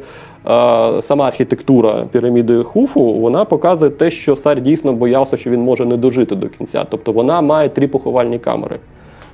сама 1.01 1.27
архітектура 1.27 2.05
піраміди 2.11 2.63
Хуфу 2.63 3.13
вона 3.13 3.45
показує 3.45 3.91
те, 3.91 4.11
що 4.11 4.35
цар 4.35 4.61
дійсно 4.61 4.93
боявся, 4.93 5.37
що 5.37 5.49
він 5.49 5.61
може 5.61 5.85
не 5.85 5.97
дожити 5.97 6.35
до 6.35 6.49
кінця. 6.49 6.85
Тобто 6.89 7.11
вона 7.11 7.41
має 7.41 7.69
три 7.69 7.87
поховальні 7.87 8.39
камери. 8.39 8.79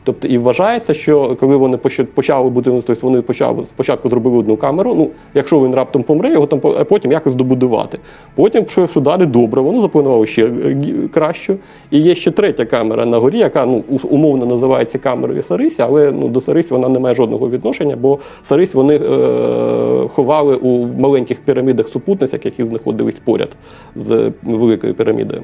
Тобто 0.03 0.27
і 0.27 0.37
вважається, 0.37 0.93
що 0.93 1.37
коли 1.39 1.55
вони 1.55 1.77
почали 2.15 2.49
будувати, 2.49 2.83
тобто 2.87 3.07
вони 3.07 3.21
почали 3.21 3.63
спочатку 3.73 4.09
зробили 4.09 4.37
одну 4.37 4.57
камеру. 4.57 4.95
Ну, 4.95 5.09
якщо 5.33 5.61
він 5.65 5.75
раптом 5.75 6.03
помре, 6.03 6.31
його 6.31 6.47
там 6.47 6.59
потім 6.85 7.11
якось 7.11 7.33
добудувати. 7.33 7.99
Потім, 8.35 8.65
що, 8.67 9.01
далі 9.01 9.25
добре, 9.25 9.61
вони 9.61 9.81
запланували 9.81 10.27
ще 10.27 10.45
е, 10.45 10.77
кращу. 11.13 11.57
І 11.91 11.99
є 11.99 12.15
ще 12.15 12.31
третя 12.31 12.65
камера 12.65 13.05
на 13.05 13.17
горі, 13.17 13.37
яка 13.37 13.65
ну 13.65 13.83
умовно 14.03 14.45
називається 14.45 14.97
камерою 14.97 15.41
Сарися, 15.41 15.85
але 15.85 16.11
ну 16.11 16.29
до 16.29 16.41
Сарись 16.41 16.71
вона 16.71 16.89
не 16.89 16.99
має 16.99 17.15
жодного 17.15 17.49
відношення, 17.49 17.95
бо 17.95 18.19
Сарись 18.43 18.73
вони 18.73 18.95
е, 18.95 20.07
ховали 20.07 20.55
у 20.55 20.87
маленьких 20.87 21.39
пірамідах 21.39 21.87
супутницях, 21.87 22.45
які 22.45 22.63
знаходились 22.63 23.15
поряд 23.23 23.49
з 23.95 24.31
великою 24.43 24.93
пірамідою. 24.93 25.41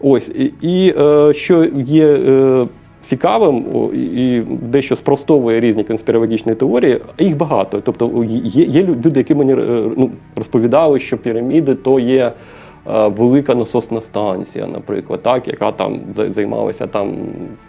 Ось 0.00 0.28
і, 0.28 0.52
і 0.62 0.94
е, 0.98 1.32
що 1.34 1.66
є. 1.86 2.06
Е, 2.06 2.66
Цікавим 3.08 3.64
і 3.94 4.42
дещо 4.62 4.96
спростовує 4.96 5.60
різні 5.60 5.84
конспірологічні 5.84 6.54
теорії, 6.54 7.00
їх 7.18 7.36
багато. 7.36 7.80
Тобто 7.80 8.24
є, 8.24 8.64
є 8.64 8.82
люди, 8.82 9.20
які 9.20 9.34
мені 9.34 9.52
е, 9.52 9.82
ну, 9.96 10.10
розповідали, 10.36 11.00
що 11.00 11.18
піраміди 11.18 11.74
то 11.74 12.00
є 12.00 12.32
е, 12.90 13.08
велика 13.08 13.54
насосна 13.54 14.00
станція, 14.00 14.66
наприклад, 14.66 15.22
так, 15.22 15.48
яка 15.48 15.72
там 15.72 16.00
займалася 16.34 16.86
там 16.86 17.16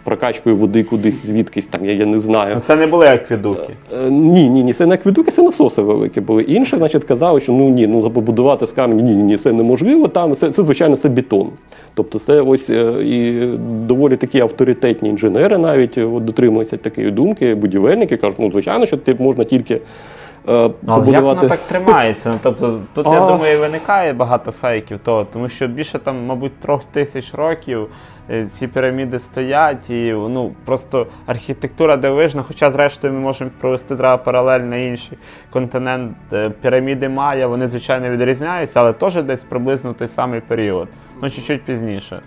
прокачкою 0.04 0.56
води 0.56 0.84
кудись 0.84 1.26
звідкись, 1.26 1.66
там 1.66 1.84
я, 1.84 1.92
я 1.92 2.06
не 2.06 2.20
знаю. 2.20 2.60
Це 2.60 2.76
не 2.76 2.86
були 2.86 3.06
акведуки. 3.06 3.72
Е, 4.06 4.10
Ні, 4.10 4.48
ні, 4.48 4.64
ні, 4.64 4.72
це 4.72 4.86
не 4.86 4.94
акведуки, 4.94 5.30
це 5.30 5.42
насоси 5.42 5.82
великі 5.82 6.20
були. 6.20 6.42
Інші, 6.42 6.76
значить, 6.76 7.04
казали, 7.04 7.40
що 7.40 7.52
ну 7.52 7.68
ні, 7.68 7.86
ну 7.86 8.10
побудувати 8.10 8.66
з 8.66 8.72
каменю, 8.72 9.02
ні, 9.02 9.14
ні, 9.14 9.22
ні, 9.22 9.36
це 9.36 9.52
неможливо. 9.52 10.08
Там 10.08 10.36
це, 10.36 10.50
це 10.50 10.62
звичайно 10.62 10.96
це 10.96 11.08
бетон. 11.08 11.50
Тобто, 11.94 12.18
це 12.18 12.40
ось 12.40 12.70
е, 12.70 12.92
і 13.04 13.46
доволі 13.86 14.16
такі 14.16 14.40
авторитетні 14.40 15.08
інженери 15.08 15.58
навіть 15.58 15.98
е, 15.98 16.04
от, 16.04 16.24
дотримуються 16.24 16.76
такої 16.76 17.10
думки, 17.10 17.54
будівельники 17.54 18.16
кажуть, 18.16 18.38
ну 18.38 18.50
звичайно, 18.50 18.86
що 18.86 18.96
ти 18.96 19.14
можна 19.18 19.44
тільки. 19.44 19.74
е, 19.74 19.80
Ну, 20.48 20.62
як 20.62 20.72
побудувати- 20.86 21.20
воно 21.20 21.48
так 21.48 21.60
тримається? 21.66 22.28
Ну, 22.30 22.38
тобто, 22.42 22.78
тут, 22.94 23.06
я 23.06 23.22
А. 23.24 23.30
думаю, 23.32 23.60
виникає 23.60 24.12
багато 24.12 24.50
фейків 24.50 24.98
того, 24.98 25.26
тому 25.32 25.48
що 25.48 25.66
більше 25.66 25.98
там, 25.98 26.26
мабуть, 26.26 26.60
трьох 26.60 26.84
тисяч 26.84 27.34
років 27.34 27.86
е, 28.30 28.46
ці 28.46 28.66
піраміди 28.68 29.18
стоять, 29.18 29.90
і 29.90 30.12
ну, 30.12 30.52
просто 30.64 31.06
архітектура 31.26 31.96
дивовижна, 31.96 32.42
хоча, 32.42 32.70
зрештою, 32.70 33.12
ми 33.12 33.20
можемо 33.20 33.50
провести 33.60 33.96
зразу 33.96 34.22
паралель 34.24 34.60
на 34.60 34.76
інший 34.76 35.18
континент. 35.50 36.12
Піраміди 36.62 37.08
Майя, 37.08 37.46
вони, 37.46 37.68
звичайно, 37.68 38.08
відрізняються, 38.10 38.80
але 38.80 38.92
теж 38.92 39.14
десь 39.22 39.44
приблизно 39.44 39.92
той 39.92 40.08
самий 40.08 40.40
період. 40.40 40.88
Ну, 41.22 41.30
чуть-чуть 41.30 41.62
пізніше. 41.62 42.20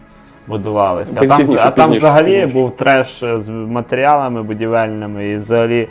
Будувалися. 0.48 1.20
А 1.22 1.28
там, 1.28 1.38
Пізніше, 1.38 1.62
а 1.64 1.72
там 1.72 1.90
пізніше, 1.90 2.00
взагалі 2.00 2.34
пізніше. 2.36 2.54
був 2.54 2.72
треш 2.76 3.24
з 3.38 3.50
матеріалами 3.50 4.44
будівельними 4.44 5.30
і 5.30 5.38
взагалі 5.38 5.88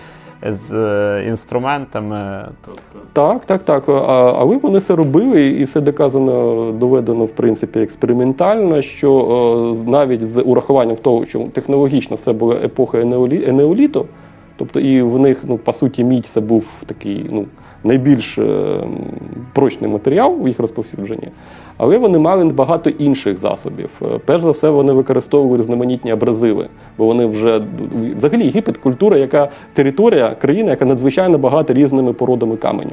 з 0.50 0.72
е, 0.74 1.24
інструментами. 1.28 2.48
Тобто, 2.64 2.80
Так, 3.12 3.44
так, 3.44 3.62
так. 3.62 3.88
А, 3.88 4.34
але 4.38 4.56
вони 4.56 4.80
це 4.80 4.96
робили, 4.96 5.46
і 5.46 5.66
це 5.66 5.80
доказано, 5.80 6.72
доведено 6.72 7.24
в 7.24 7.30
принципі 7.30 7.80
експериментально, 7.80 8.82
що 8.82 9.76
е, 9.86 9.90
навіть 9.90 10.32
з 10.32 10.42
урахуванням 10.42 10.96
того, 10.96 11.26
що 11.26 11.40
технологічно 11.40 12.16
це 12.24 12.32
була 12.32 12.54
епоха 12.54 13.00
енеоліту, 13.46 14.06
тобто 14.56 14.80
і 14.80 15.02
в 15.02 15.18
них, 15.18 15.38
ну, 15.44 15.58
по 15.58 15.72
суті, 15.72 16.04
мідь 16.04 16.26
це 16.26 16.40
був 16.40 16.64
такий 16.86 17.26
ну, 17.30 17.46
найбільш 17.84 18.38
е, 18.38 18.78
прочний 19.52 19.90
матеріал 19.90 20.36
у 20.40 20.48
їх 20.48 20.58
розповсюдженні. 20.58 21.28
Але 21.82 21.98
вони 21.98 22.18
мали 22.18 22.44
багато 22.44 22.90
інших 22.90 23.38
засобів. 23.38 23.90
Е, 24.02 24.18
Перш 24.24 24.42
за 24.42 24.50
все, 24.50 24.70
вони 24.70 24.92
використовували 24.92 25.58
різноманітні 25.58 26.10
абразиви, 26.10 26.66
бо 26.98 27.06
вони 27.06 27.26
вже 27.26 27.62
взагалі 28.16 28.44
Єгипет 28.44 28.78
культура, 28.78 29.16
яка 29.16 29.48
територія, 29.72 30.36
країна, 30.40 30.70
яка 30.70 30.84
надзвичайно 30.84 31.38
багата 31.38 31.74
різними 31.74 32.12
породами 32.12 32.56
каменю. 32.56 32.92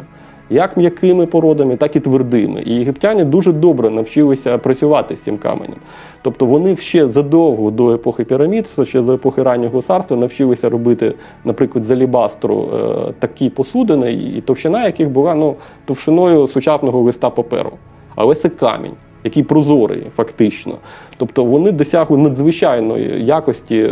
Як 0.49 0.77
м'якими 0.77 1.25
породами, 1.25 1.77
так 1.77 1.95
і 1.95 1.99
твердими. 1.99 2.61
І 2.65 2.73
єгиптяни 2.73 3.25
дуже 3.25 3.51
добре 3.51 3.89
навчилися 3.89 4.57
працювати 4.57 5.15
з 5.15 5.19
цим 5.19 5.37
каменем. 5.37 5.77
Тобто 6.21 6.45
вони 6.45 6.75
ще 6.75 7.07
задовго 7.07 7.71
до 7.71 7.93
епохи 7.93 8.23
пірамід, 8.23 8.69
ще 8.83 9.03
за 9.03 9.13
епохи 9.13 9.43
раннього 9.43 9.81
царства, 9.81 10.17
навчилися 10.17 10.69
робити, 10.69 11.13
наприклад, 11.45 11.85
з 11.85 11.91
алібастру 11.91 12.69
е, 12.73 13.13
такі 13.19 13.49
посудини, 13.49 14.13
і 14.13 14.41
товщина 14.41 14.85
яких 14.85 15.09
була 15.09 15.35
ну, 15.35 15.55
товщиною 15.85 16.47
сучасного 16.47 17.01
листа 17.01 17.29
паперу. 17.29 17.71
Але 18.19 18.35
це 18.35 18.49
камінь, 18.49 18.93
який 19.23 19.43
прозорий, 19.43 20.03
фактично. 20.15 20.77
Тобто 21.17 21.45
вони 21.45 21.71
досягли 21.71 22.17
надзвичайної 22.17 23.25
якості 23.25 23.77
е, 23.77 23.89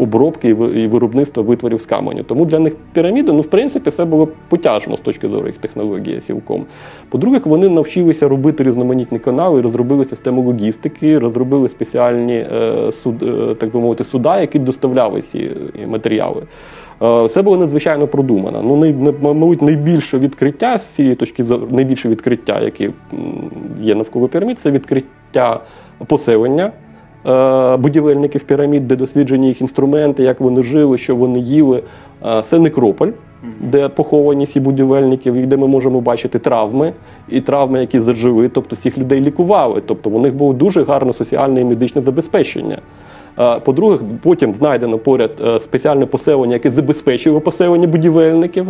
обробки 0.00 0.48
і 0.48 0.86
виробництва 0.86 1.42
витворів 1.42 1.80
з 1.80 1.86
каменю. 1.86 2.22
Тому 2.22 2.44
для 2.44 2.58
них 2.58 2.76
піраміди, 2.92 3.32
ну, 3.32 3.40
в 3.40 3.46
принципі, 3.46 3.90
це 3.90 4.04
було 4.04 4.28
потяжно 4.48 4.96
з 4.96 5.00
точки 5.00 5.28
зору 5.28 5.46
їх 5.46 5.58
технології 5.58 6.20
цілком. 6.20 6.64
По-друге, 7.08 7.40
вони 7.44 7.68
навчилися 7.68 8.28
робити 8.28 8.64
різноманітні 8.64 9.18
канали, 9.18 9.60
розробили 9.60 10.04
систему 10.04 10.42
логістики, 10.42 11.18
розробили 11.18 11.68
спеціальні 11.68 12.34
е, 12.34 12.92
суд, 13.02 13.22
е, 13.22 13.54
так 13.54 13.72
би 13.72 13.80
мовити, 13.80 14.04
суда, 14.04 14.40
які 14.40 14.58
доставляли 14.58 15.22
ці 15.22 15.50
матеріали. 15.86 16.42
Е, 17.02 17.28
Це 17.28 17.42
було 17.42 17.56
надзвичайно 17.56 18.06
продумано. 18.06 18.62
Ну, 18.62 18.76
най, 18.76 18.94
мабуть, 19.20 19.62
найбільше 19.62 20.18
відкриття 20.18 20.78
з 20.78 20.86
цієї 20.86 21.14
точки 21.14 21.44
зору, 21.44 21.66
найбільше 21.70 22.08
відкриття, 22.08 22.60
які 22.60 22.84
м, 22.84 22.92
є 23.82 23.94
навколо 23.94 24.28
пірамід, 24.28 24.58
це 24.60 24.70
відкриття 24.70 25.60
поселення 26.06 26.72
е, 27.26 27.76
будівельників 27.76 28.42
пірамід, 28.42 28.88
де 28.88 28.96
досліджені 28.96 29.48
їх 29.48 29.60
інструменти, 29.60 30.22
як 30.22 30.40
вони 30.40 30.62
жили, 30.62 30.98
що 30.98 31.16
вони 31.16 31.38
їли. 31.38 31.82
Е, 32.26 32.42
Це 32.42 32.58
некрополь, 32.58 33.08
де 33.60 33.88
поховані 33.88 34.46
ці 34.46 34.60
будівельники, 34.60 35.28
і 35.30 35.46
де 35.46 35.56
ми 35.56 35.66
можемо 35.66 36.00
бачити 36.00 36.38
травми 36.38 36.92
і 37.28 37.40
травми, 37.40 37.80
які 37.80 38.00
зажили. 38.00 38.48
Тобто 38.48 38.76
цих 38.76 38.98
людей 38.98 39.20
лікували. 39.20 39.82
Тобто 39.86 40.10
у 40.10 40.20
них 40.20 40.34
було 40.34 40.52
дуже 40.52 40.82
гарне 40.84 41.12
соціальне 41.12 41.60
і 41.60 41.64
медичне 41.64 42.02
забезпечення. 42.02 42.78
По-друге, 43.36 43.98
потім 44.22 44.54
знайдено 44.54 44.98
поряд 44.98 45.30
е, 45.46 45.60
спеціальне 45.60 46.06
поселення, 46.06 46.52
яке 46.52 46.70
забезпечило 46.70 47.40
поселення 47.40 47.86
будівельників. 47.86 48.68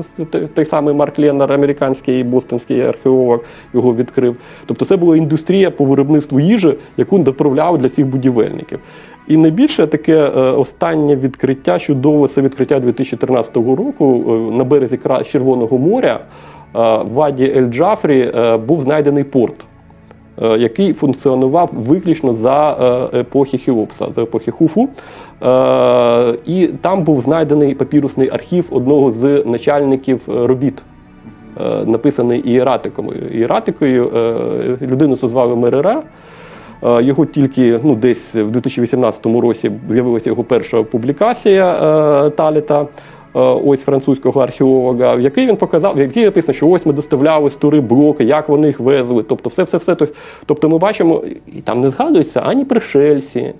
Той 0.54 0.64
самий 0.64 0.94
Марк 0.94 1.18
Леннер, 1.18 1.52
американський 1.52 2.24
бостонський 2.24 2.80
археолог, 2.80 3.40
його 3.74 3.94
відкрив. 3.94 4.36
Тобто 4.66 4.84
це 4.84 4.96
була 4.96 5.16
індустрія 5.16 5.70
по 5.70 5.84
виробництву 5.84 6.40
їжі, 6.40 6.74
яку 6.96 7.18
доправляли 7.18 7.78
для 7.78 7.88
цих 7.88 8.06
будівельників. 8.06 8.78
І 9.28 9.36
найбільше 9.36 9.86
таке 9.86 10.16
е, 10.16 10.40
останнє 10.40 11.16
відкриття, 11.16 11.78
чудове, 11.78 12.28
це 12.28 12.42
відкриття 12.42 12.80
2013 12.80 13.56
року 13.56 14.24
е, 14.28 14.56
на 14.56 14.64
березі 14.64 14.98
Червоного 15.26 15.78
моря 15.78 16.20
в 16.74 17.08
Ваді 17.12 17.44
Ель-Джафрі 17.44 18.58
був 18.58 18.80
знайдений 18.80 19.24
порт 19.24 19.54
який 20.58 20.92
функціонував 20.92 21.70
виключно 21.72 22.34
за 22.34 22.76
е, 23.14 23.18
епохи 23.18 23.58
Хеопса, 23.58 24.06
за 24.16 24.22
епохи 24.22 24.50
Хуфу. 24.50 24.88
Е, 25.42 26.34
І 26.46 26.66
там 26.66 27.04
був 27.04 27.20
знайдений 27.20 27.74
папірусний 27.74 28.30
архів 28.32 28.64
одного 28.70 29.12
з 29.12 29.42
начальників 29.46 30.20
е, 30.28 30.46
робіт. 30.46 30.82
е, 31.60 31.84
Написаний 31.86 32.40
ієратиком. 32.40 33.10
Ієратикою 33.32 34.08
е, 34.16 34.86
людину 34.86 35.16
це 35.16 35.28
звали 35.28 35.56
Мерера. 35.56 36.02
Е, 36.84 37.02
Його 37.02 37.26
тільки 37.26 37.80
ну, 37.84 37.94
десь 37.94 38.34
в 38.34 38.50
2018 38.50 39.26
році 39.26 39.70
з'явилася 39.90 40.30
його 40.30 40.44
перша 40.44 40.82
публікація 40.82 41.72
е, 42.26 42.30
Таліта. 42.30 42.86
Е, 43.34 43.38
Ось 43.40 43.82
французького 43.82 44.40
археолога, 44.40 45.14
в 45.14 45.20
який 45.20 45.46
він 45.46 45.56
показав, 45.56 45.96
в 45.96 45.98
який 45.98 46.24
написано, 46.24 46.54
що 46.54 46.68
ось 46.68 46.86
ми 46.86 46.92
доставляли 46.92 47.50
з 47.50 47.54
тури 47.54 47.80
блоки, 47.80 48.24
як 48.24 48.48
вони 48.48 48.66
їх 48.66 48.80
везли. 48.80 49.22
Тобто, 49.22 49.50
все, 49.50 49.62
все, 49.62 49.76
все. 49.78 49.96
Тобто, 50.46 50.68
ми 50.68 50.78
бачимо, 50.78 51.22
і 51.56 51.60
там 51.60 51.80
не 51.80 51.90
згадуються 51.90 52.40
ані 52.40 52.64
пришельці, 52.64 53.54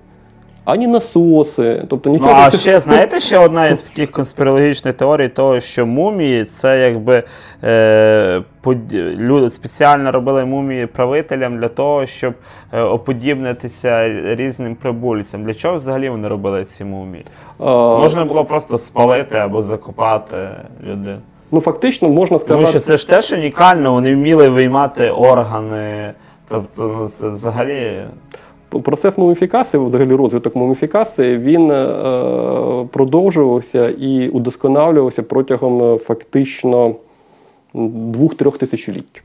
ані 0.64 0.86
насоси. 0.86 1.84
Тобто 1.90 2.10
Ну, 2.10 2.28
а 2.34 2.50
ще 2.50 2.80
знаєте, 2.80 3.20
ще 3.20 3.38
одна 3.38 3.66
із 3.68 3.80
таких 3.80 4.10
конспірологічних 4.10 4.94
теорій, 4.94 5.28
того, 5.28 5.60
що 5.60 5.86
мумії 5.86 6.44
це 6.44 6.80
якби 6.90 7.22
е, 7.64 8.42
под... 8.60 8.94
люди 8.94 9.50
спеціально 9.50 10.12
робили 10.12 10.44
мумії 10.44 10.86
правителям 10.86 11.58
для 11.58 11.68
того, 11.68 12.06
щоб 12.06 12.34
е, 12.72 12.80
оподібнитися 12.80 14.08
різним 14.34 14.74
прибульцям. 14.74 15.42
Для 15.44 15.54
чого 15.54 15.76
взагалі 15.76 16.08
вони 16.08 16.28
робили 16.28 16.64
ці 16.64 16.84
мумії? 16.84 17.24
е, 17.60 17.64
Можна 17.64 18.24
було 18.24 18.44
просто 18.44 18.78
спалити 18.78 19.38
або 19.38 19.62
закопати 19.62 20.36
людей. 20.84 21.16
ну 21.50 21.60
фактично 21.60 22.08
можна 22.08 22.38
сказати. 22.38 22.54
Тому 22.54 22.66
що 22.66 22.80
це 22.80 22.96
ж 22.96 23.08
теж 23.08 23.32
унікально, 23.32 23.92
вони 23.92 24.14
вміли 24.14 24.48
виймати 24.48 25.10
органи. 25.10 26.12
Тобто, 26.48 26.96
ну, 26.98 27.08
це 27.08 27.28
взагалі. 27.28 27.92
Процес 28.80 29.18
муміфікації, 29.18 29.86
взагалі 29.86 30.14
розвиток 30.14 30.56
муміфікації, 30.56 31.38
він 31.38 31.70
е, 31.70 31.84
продовжувався 32.90 33.90
і 33.90 34.28
удосконалювався 34.28 35.22
протягом 35.22 35.82
е, 35.82 35.98
фактично 35.98 36.94
двох-трьох 37.74 38.58
тисячоліть. 38.58 39.22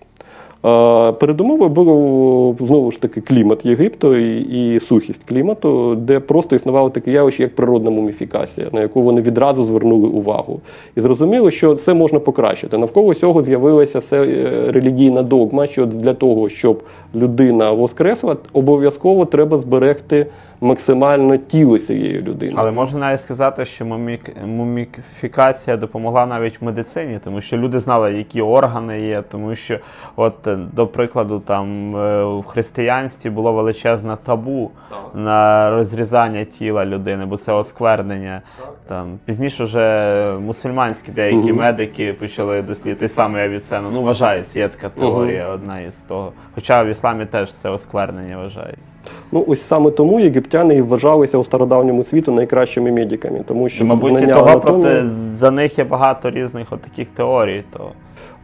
Передумовою 1.20 1.70
було 1.70 2.56
знову 2.60 2.92
ж 2.92 3.02
таки 3.02 3.22
клімат 3.22 3.66
Єгипту 3.66 4.16
і, 4.16 4.40
і 4.40 4.80
сухість 4.80 5.24
клімату, 5.24 5.96
де 5.96 6.20
просто 6.20 6.56
існувало 6.56 6.90
таке 6.90 7.12
явище, 7.12 7.44
як 7.44 7.56
природна 7.56 7.90
муміфікація, 7.90 8.68
на 8.72 8.82
яку 8.82 9.02
вони 9.02 9.22
відразу 9.22 9.66
звернули 9.66 10.08
увагу. 10.08 10.60
І 10.96 11.02
зрозуміло, 11.02 11.52
що 11.52 11.76
це 11.76 11.94
можна 11.94 12.20
покращити. 12.20 12.78
Навколо 12.78 13.14
цього 13.14 13.44
з'явилася 13.44 14.02
е, 14.16 14.48
релігійна 14.68 15.24
догма, 15.24 15.68
що 15.68 15.86
для 15.86 16.14
того, 16.14 16.50
щоб 16.50 16.84
людина 17.16 17.72
воскресла, 17.72 18.38
обов'язково 18.54 19.26
треба 19.26 19.60
зберегти 19.60 20.26
максимально 20.62 21.38
тіло 21.38 21.80
цієї 21.80 22.22
людини. 22.22 22.54
Але 22.56 22.72
можна 22.72 23.00
навіть 23.00 23.22
сказати, 23.22 23.66
що 23.66 23.86
мумік... 23.86 24.46
муміфікація 24.46 25.78
допомогла 25.78 26.26
навіть 26.26 26.62
в 26.62 26.66
медицині, 26.66 27.20
тому 27.24 27.42
що 27.42 27.58
люди 27.58 27.80
знали, 27.80 28.14
які 28.14 28.42
органи 28.42 29.02
є, 29.02 29.22
тому 29.22 29.56
що, 29.56 29.80
от, 30.16 30.48
е, 30.48 30.56
до 30.74 30.88
прикладу, 30.88 31.40
там 31.40 31.96
е, 31.96 32.24
в 32.24 32.44
християнстві 32.44 33.30
було 33.30 33.54
величезне 33.54 34.18
табу 34.24 34.72
на 35.16 35.70
розрізання 35.70 36.44
тіла 36.44 36.86
людини, 36.86 37.26
бо 37.26 37.38
це 37.38 37.54
осквернення. 37.54 38.42
Там 38.88 39.20
пізніше 39.26 39.64
вже 39.64 40.34
мусульманські 40.42 41.12
деякі 41.12 41.38
Мгм. 41.38 41.56
медики 41.56 42.14
почали 42.14 42.62
досліджувати 42.62 43.00
той 43.00 43.08
самий. 43.08 43.60
Ну, 43.92 44.04
вважається, 44.04 44.60
є 44.60 44.68
така 44.68 44.90
теорія, 44.90 45.48
одна 45.48 45.80
із 45.80 45.98
того. 45.98 46.32
Хоча 46.56 46.84
в 46.84 46.88
ісламі 46.88 47.26
теж 47.26 47.54
це 47.54 47.70
осквернення 47.70 48.38
вважається. 48.38 48.94
Ну 49.32 49.46
ось 49.48 49.62
саме 49.68 49.92
тому 49.92 50.20
єгиптяни 50.48 50.76
і 50.76 50.82
вважалися 50.82 51.38
у 51.38 51.44
стародавньому 51.44 52.04
світу 52.04 52.32
найкращими 52.32 52.92
медиками, 52.92 53.40
тому 53.48 53.70
що 53.70 53.84
І, 53.84 53.88
мабуть, 53.88 54.22
і 54.22 54.28
того 54.28 54.50
анатомії- 54.50 54.62
проти 54.62 55.08
за 55.08 55.52
них 55.52 55.78
є 55.78 55.84
багато 55.84 56.30
різних 56.30 56.68
от 56.72 56.82
таких 56.82 57.08
теорій. 57.08 57.64
То 57.74 57.92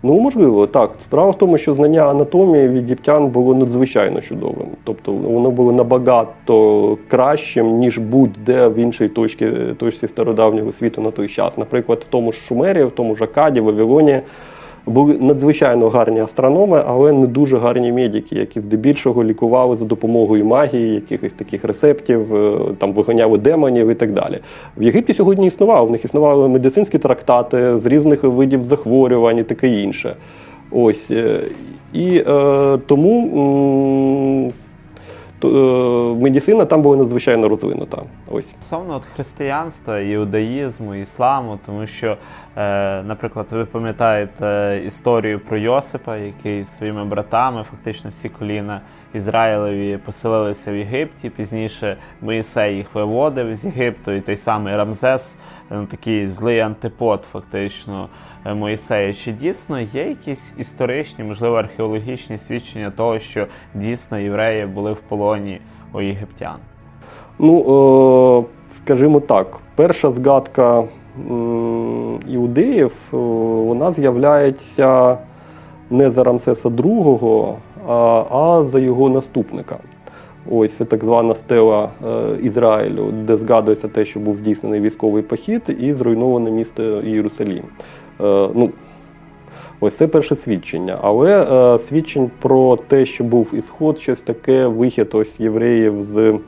Ну, 0.05 0.19
можливо, 0.19 0.67
так. 0.67 0.91
Справа 1.03 1.31
в 1.31 1.37
тому, 1.37 1.57
що 1.57 1.73
знання 1.73 2.09
анатомії 2.09 2.67
в 2.69 2.75
єгиптян 2.75 3.27
було 3.27 3.55
надзвичайно 3.55 4.21
чудовим. 4.21 4.67
Тобто 4.83 5.11
воно 5.11 5.51
було 5.51 5.71
набагато 5.71 6.97
кращим, 7.07 7.77
ніж 7.77 7.97
будь-де 7.97 8.67
в 8.67 8.75
іншій 8.75 9.07
точці, 9.07 9.47
точці 9.79 10.07
стародавнього 10.07 10.71
світу 10.71 11.01
на 11.01 11.11
той 11.11 11.27
час. 11.27 11.57
Наприклад, 11.57 11.99
в 12.07 12.11
тому 12.11 12.31
ж 12.31 12.39
Шумері, 12.39 12.83
в 12.83 12.91
тому 12.91 13.15
ж 13.15 13.23
Акаді, 13.23 13.61
Вавилоні 13.61 14.19
були 14.85 15.17
надзвичайно 15.19 15.89
гарні 15.89 16.19
астрономи, 16.21 16.83
але 16.87 17.11
не 17.11 17.27
дуже 17.27 17.57
гарні 17.57 17.91
медики, 17.91 18.35
які 18.35 18.59
здебільшого 18.61 19.23
лікували 19.23 19.77
за 19.77 19.85
допомогою 19.85 20.45
магії, 20.45 20.93
якихось 20.95 21.33
таких 21.33 21.63
рецептів, 21.63 22.35
е, 22.35 22.59
там 22.77 22.93
виганяли 22.93 23.37
демонів 23.37 23.87
і 23.89 23.95
так 23.95 24.13
далі. 24.13 24.39
В 24.77 24.83
Єгипті 24.83 25.13
сьогодні 25.13 25.47
існували, 25.47 25.87
В 25.87 25.91
них 25.91 26.05
існували 26.05 26.49
медицинські 26.49 26.97
трактати 26.97 27.77
з 27.77 27.85
різних 27.85 28.23
видів 28.23 28.65
захворювань 28.65 29.37
і 29.37 29.43
таке 29.43 29.67
інше. 29.67 30.15
Ось. 30.71 31.11
е, 31.11 31.39
І 31.93 32.23
е, 32.27 32.77
тому 32.87 33.29
м, 34.47 34.51
медицина 36.19 36.65
там 36.65 36.81
була 36.81 36.95
надзвичайно 36.95 37.49
розвинута. 37.49 38.01
Ось. 38.31 38.47
стосовно 38.47 38.95
от 38.95 39.05
християнства, 39.05 39.99
іудаїзму, 39.99 40.95
ісламу, 40.95 41.59
тому 41.65 41.87
що, 41.87 42.17
е, 42.57 43.03
наприклад, 43.03 43.47
ви 43.51 43.65
пам'ятаєте 43.65 44.81
історію 44.87 45.39
про 45.39 45.57
Йосипа, 45.57 46.17
який 46.17 46.65
своїми 46.65 47.05
братами, 47.05 47.63
фактично 47.63 48.09
всі 48.09 48.29
коліна 48.29 48.81
Ізраїлеві 49.13 49.97
поселилися 49.97 50.71
в 50.71 50.75
Єгипті. 50.75 51.29
Пізніше 51.29 51.97
Моїсей 52.21 52.75
їх 52.75 52.95
виводив 52.95 53.55
з 53.55 53.65
Єгипту, 53.65 54.11
і 54.11 54.21
той 54.21 54.37
самий 54.37 54.77
Рамзес, 54.77 55.37
е, 55.71 55.75
ну, 55.75 55.85
такий 55.85 56.27
злий 56.27 56.59
антипод, 56.59 57.23
фактично. 57.31 58.09
Е, 58.45 58.53
Моїсея, 58.53 59.13
чи 59.13 59.31
дійсно 59.31 59.79
є 59.79 60.07
якісь 60.07 60.55
історичні, 60.57 61.23
можливо, 61.23 61.55
археологічні 61.55 62.37
свідчення 62.37 62.91
того, 62.91 63.19
що 63.19 63.47
дійсно 63.75 64.19
євреї 64.19 64.65
були 64.65 64.93
в 64.93 64.99
полоні 64.99 65.59
у 65.93 66.01
єгиптян? 66.01 66.57
Ну, 67.39 67.59
е, 67.59 68.67
скажімо 68.77 69.19
так, 69.19 69.59
перша 69.75 70.11
згадка 70.11 70.83
іудеїв, 72.27 72.91
е, 73.13 73.17
вона 73.67 73.91
з'являється 73.91 75.17
не 75.89 76.11
за 76.11 76.23
Рамсеса 76.23 76.69
II, 76.69 77.55
а, 77.87 78.63
за 78.71 78.79
його 78.79 79.09
наступника. 79.09 79.77
Ось 80.51 80.75
так 80.75 81.03
звана 81.03 81.35
стела 81.35 81.89
Ізраїлю, 82.41 83.11
де 83.11 83.37
згадується 83.37 83.87
те, 83.87 84.05
що 84.05 84.19
був 84.19 84.37
здійснений 84.37 84.81
військовий 84.81 85.23
похід 85.23 85.77
і 85.79 85.93
зруйноване 85.93 86.51
місто 86.51 86.83
Єрусалім. 87.01 87.63
Е, 88.21 88.49
ну, 88.55 88.69
Ось 89.79 89.95
це 89.95 90.07
перше 90.07 90.35
свідчення. 90.35 90.97
Але 91.01 91.43
е, 91.75 91.79
свідчень 91.79 92.31
про 92.41 92.77
те, 92.87 93.05
що 93.05 93.23
був 93.23 93.53
ісход, 93.53 93.99
щось 93.99 94.21
таке, 94.21 94.67
вихід 94.67 95.09
ось 95.13 95.39
євреїв 95.39 95.93
з 96.13 96.39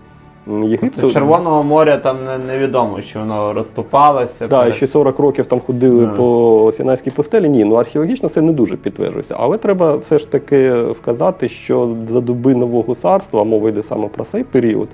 Єгипту. 0.48 1.02
Тобто 1.02 1.10
Червоного 1.10 1.64
моря 1.64 1.98
там 1.98 2.18
невідомо, 2.48 3.02
чи 3.02 3.20
воно 3.20 3.54
розступалося. 3.54 4.48
Так, 4.48 4.60
перед- 4.62 4.76
ще 4.76 4.88
40 4.88 5.20
років 5.20 5.46
там 5.46 5.60
ходили 5.60 6.06
Да. 6.06 6.12
по 6.12 6.72
Сінайській 6.78 7.12
пустелі. 7.12 7.50
Ні, 7.50 7.66
ну 7.66 7.76
археологічно 7.76 8.30
це 8.30 8.42
не 8.42 8.52
дуже 8.52 8.78
підтверджується. 8.78 9.36
Але 9.40 9.58
треба 9.58 9.96
все 9.96 10.20
ж 10.20 10.32
таки 10.32 10.74
вказати, 10.74 11.50
що 11.50 11.96
за 12.10 12.22
доби 12.22 12.56
нового 12.56 12.96
царства, 12.96 13.44
мова 13.44 13.70
йде 13.70 13.84
саме 13.84 14.08
про 14.08 14.24
цей 14.24 14.44
період. 14.44 14.88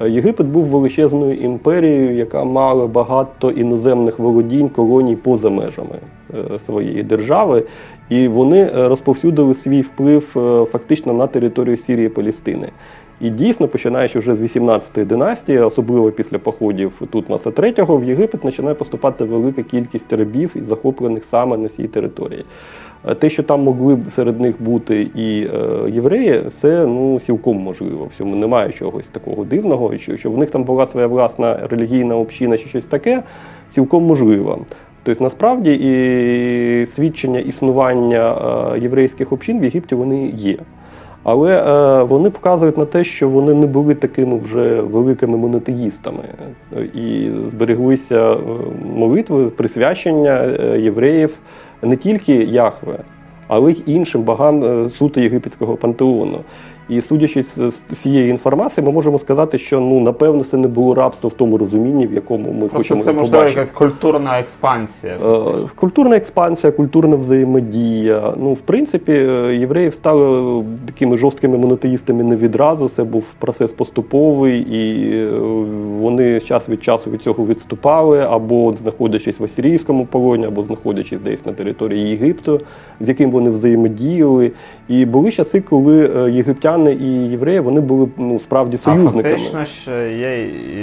Е, 0.00 0.10
Єгипет 0.10 0.46
був 0.46 0.64
величезною 0.64 1.34
імперією, 1.34 2.16
яка 2.16 2.44
мала 2.44 2.86
багато 2.86 3.50
іноземних 3.50 4.18
володінь, 4.18 4.68
колоній 4.68 5.16
поза 5.16 5.50
межами 5.50 5.98
е, 6.34 6.58
своєї 6.66 7.02
держави, 7.02 7.62
і 8.08 8.28
вони 8.28 8.58
е, 8.58 8.88
розповсюдили 8.88 9.54
свій 9.54 9.80
вплив 9.80 10.22
фактично 10.72 11.12
на 11.12 11.26
територію 11.26 11.76
Сірії 11.76 12.06
і 12.06 12.10
Палістини. 12.10 12.68
І 13.24 13.30
дійсно, 13.30 13.68
починаючи 13.68 14.18
вже 14.18 14.36
з 14.36 14.40
18-ї 14.40 15.04
династії, 15.04 15.58
особливо 15.58 16.10
після 16.10 16.38
походів 16.38 16.92
Тутмоса 17.10 17.50
III, 17.50 17.98
в 18.00 18.04
Єгипет 18.04 18.40
починає 18.40 18.74
поступати 18.74 19.24
велика 19.24 19.62
кількість 19.62 20.12
рабів 20.12 20.50
і 20.54 20.60
захоплених 20.60 21.24
саме 21.24 21.56
на 21.56 21.68
цій 21.68 21.88
території. 21.88 22.44
Е, 23.08 23.14
Те, 23.14 23.30
що 23.30 23.42
там 23.42 23.62
могли 23.62 23.96
б 23.96 24.10
серед 24.10 24.40
них 24.40 24.62
бути 24.62 25.02
і 25.14 25.46
е, 25.54 25.90
євреї, 25.90 26.42
це 26.60 26.86
ну 26.86 27.20
цілком 27.26 27.56
можливо. 27.56 28.04
В 28.04 28.18
цьому 28.18 28.36
немає 28.36 28.72
чогось 28.72 29.06
такого 29.12 29.44
дивного. 29.44 29.98
Що, 29.98 30.16
що 30.16 30.30
в 30.30 30.38
них 30.38 30.50
там 30.50 30.64
була 30.64 30.86
своя 30.86 31.06
власна 31.06 31.66
релігійна 31.70 32.16
община 32.16 32.58
чи 32.58 32.68
щось 32.68 32.84
таке, 32.84 33.22
цілком 33.74 34.04
можливо. 34.04 34.58
Тобто, 35.02 35.24
насправді 35.24 35.74
і 35.74 36.86
свідчення 36.86 37.40
існування 37.40 38.34
е, 38.74 38.80
єврейських 38.80 39.32
общин 39.32 39.60
в 39.60 39.64
Єгипті 39.64 39.94
вони 39.94 40.32
є. 40.36 40.56
Але 41.24 41.58
е, 41.58 42.02
вони 42.02 42.30
показують 42.30 42.78
на 42.78 42.84
те, 42.84 43.04
що 43.04 43.28
вони 43.28 43.54
не 43.54 43.66
були 43.66 43.94
такими 43.94 44.38
вже 44.38 44.80
великими 44.80 45.36
монотеїстами 45.36 46.22
і 46.94 47.30
збереглися 47.50 48.32
е, 48.32 48.38
молитви, 48.94 49.50
присвячення 49.50 50.30
е, 50.30 50.80
євреїв 50.80 51.38
не 51.82 51.96
тільки 51.96 52.34
Яхве, 52.34 52.98
але 53.48 53.72
й 53.72 53.82
іншим 53.86 54.22
богам 54.22 54.64
е, 54.64 54.90
суто 54.90 55.20
єгипетського 55.20 55.76
пантеону. 55.76 56.38
І 56.88 57.00
судячи 57.00 57.44
з 57.90 57.96
цієї 57.96 58.30
інформації, 58.30 58.86
ми 58.86 58.92
можемо 58.92 59.18
сказати, 59.18 59.58
що 59.58 59.80
ну 59.80 60.00
напевно 60.00 60.44
це 60.44 60.56
не 60.56 60.68
було 60.68 60.94
рабство 60.94 61.28
в 61.28 61.32
тому 61.32 61.58
розумінні, 61.58 62.06
в 62.06 62.14
якому 62.14 62.52
ми 62.52 62.58
Просто 62.58 62.78
хочемо 62.78 63.02
це 63.02 63.12
можливо 63.12 63.44
якась 63.44 63.70
культурна 63.70 64.38
експансія. 64.38 65.14
Е, 65.14 65.68
Культурна 65.74 66.16
експансія, 66.16 66.72
культурна 66.72 67.16
взаємодія. 67.16 68.34
Ну, 68.36 68.52
в 68.52 68.60
принципі, 68.60 69.12
е, 69.12 69.56
євреї 69.56 69.92
стали 69.92 70.64
такими 70.86 71.16
жорсткими 71.16 71.58
монотеїстами 71.58 72.24
не 72.24 72.36
відразу. 72.36 72.88
Це 72.88 73.04
був 73.04 73.24
процес 73.38 73.72
поступовий, 73.72 74.60
і 74.60 75.12
е, 75.16 75.30
вони 76.00 76.40
час 76.40 76.68
від 76.68 76.84
часу 76.84 77.10
від 77.10 77.22
цього 77.22 77.46
відступали, 77.46 78.20
або 78.30 78.74
знаходячись 78.82 79.40
в 79.40 79.44
асирійському 79.44 80.06
полоні, 80.06 80.46
або 80.46 80.64
знаходячись 80.64 81.18
десь 81.24 81.46
на 81.46 81.52
території 81.52 82.10
Єгипту, 82.10 82.60
з 83.00 83.08
яким 83.08 83.30
вони 83.30 83.50
взаємодіяли. 83.50 84.52
І 84.88 85.06
були 85.06 85.30
часи, 85.30 85.60
коли 85.60 86.10
е, 86.16 86.30
єгиптяни 86.78 86.92
і 86.92 87.30
євреї 87.30 87.60
вони 87.60 87.80
були 87.80 88.08
ну, 88.16 88.40
справді 88.40 88.78
А 88.84 88.96
фактично 88.96 89.64
ж 89.64 90.12
є 90.12 90.42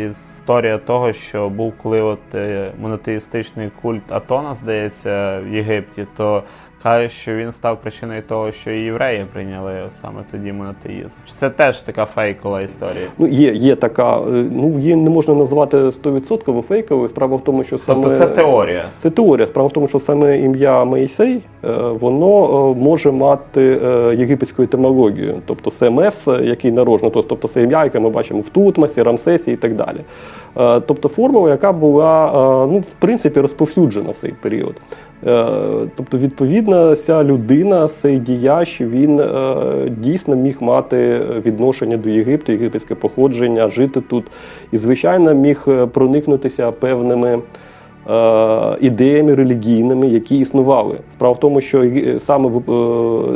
історія 0.09 0.77
того, 0.77 1.13
що 1.13 1.49
був 1.49 1.73
коли 1.77 2.01
от 2.01 2.35
е, 2.35 2.71
монотеїстичний 2.81 3.71
культ 3.81 4.11
Атона, 4.11 4.55
здається, 4.55 5.41
в 5.41 5.53
Єгипті, 5.53 6.07
то 6.17 6.43
кажуть, 6.83 7.11
що 7.11 7.35
він 7.35 7.51
став 7.51 7.81
причиною 7.81 8.21
того, 8.21 8.51
що 8.51 8.71
і 8.71 8.79
євреї 8.79 9.25
прийняли 9.33 9.73
саме 9.89 10.21
тоді 10.31 10.51
монотеїзм. 10.51 11.17
Чи 11.25 11.33
це 11.33 11.49
теж 11.49 11.81
така 11.81 12.05
фейкова 12.05 12.61
історія? 12.61 13.07
Ну, 13.17 13.27
є, 13.27 13.53
є 13.53 13.75
така, 13.75 14.19
е, 14.19 14.45
ну 14.51 14.79
її 14.79 14.95
не 14.95 15.09
можна 15.09 15.33
назвати 15.33 15.77
100% 15.77 16.61
фейковою. 16.61 17.09
Справа 17.09 17.37
в 17.37 17.43
тому, 17.43 17.63
що 17.63 17.77
саме 17.77 18.03
Тобто 18.03 18.17
це 18.17 18.27
теорія. 18.27 18.83
Це 18.99 19.09
теорія. 19.09 19.47
Справа 19.47 19.69
в 19.69 19.71
тому, 19.71 19.87
що 19.87 19.99
саме 19.99 20.39
ім'я 20.39 20.85
Моїсей 20.85 21.41
е, 21.63 21.71
воно 21.99 22.71
е, 22.71 22.79
може 22.79 23.11
мати 23.11 23.61
єгипетську 24.17 24.63
етимологію, 24.63 25.41
тобто 25.45 25.91
мес, 25.91 26.27
який 26.27 26.71
народжено, 26.71 27.09
тобто 27.09 27.47
це 27.47 27.63
ім'я, 27.63 27.83
яке 27.83 27.99
ми 27.99 28.09
бачимо 28.09 28.39
в 28.39 28.49
Тутмосі, 28.49 29.03
Рамсесі 29.03 29.51
і 29.51 29.55
так 29.55 29.75
далі. 29.75 29.97
Тобто 30.87 31.09
формула, 31.09 31.49
яка 31.49 31.71
була 31.73 32.31
ну, 32.71 32.77
в 32.77 32.93
принципі 32.99 33.39
розповсюджена 33.39 34.11
в 34.11 34.15
цей 34.21 34.31
період. 34.31 34.75
Е, 35.27 35.45
Тобто, 35.95 36.17
відповідно, 36.17 36.95
ця 36.95 37.23
людина, 37.23 37.87
цей 37.87 38.17
діяч, 38.17 38.81
він 38.81 39.19
е, 39.19 39.55
дійсно 39.97 40.35
міг 40.35 40.57
мати 40.59 41.19
відношення 41.45 41.97
до 41.97 42.09
Єгипту, 42.09 42.51
єгипетське 42.51 42.95
походження, 42.95 43.69
жити 43.69 44.01
тут. 44.01 44.25
І, 44.71 44.77
звичайно, 44.77 45.33
міг 45.33 45.65
е, 45.67 45.85
проникнутися 45.85 46.71
певними 46.71 47.39
ідеями 48.81 49.35
релігійними, 49.35 50.07
які 50.07 50.39
існували. 50.39 50.95
Справа 51.13 51.33
в 51.33 51.39
тому, 51.39 51.61
що 51.61 51.85
саме 52.19 52.49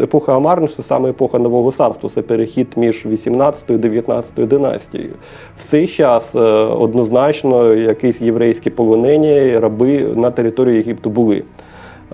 епоха 0.04 0.36
Амарних 0.36 0.76
це 0.76 0.84
саме 0.84 1.10
епоха 1.10 1.39
Нового 1.39 1.71
Царства, 1.71 2.10
це 2.10 2.21
перехід 2.21 2.67
між 2.76 3.06
18 3.06 3.69
і 3.69 3.78
19 3.78 4.48
династією. 4.48 5.13
В 5.58 5.63
цей 5.63 5.88
час 5.88 6.36
однозначно 6.80 7.74
якісь 7.74 8.21
єврейські 8.21 8.69
полонені 8.69 9.60
раби 9.60 10.00
на 10.15 10.32
території 10.32 10.78
Єгипту 10.78 11.10
були. 11.10 11.43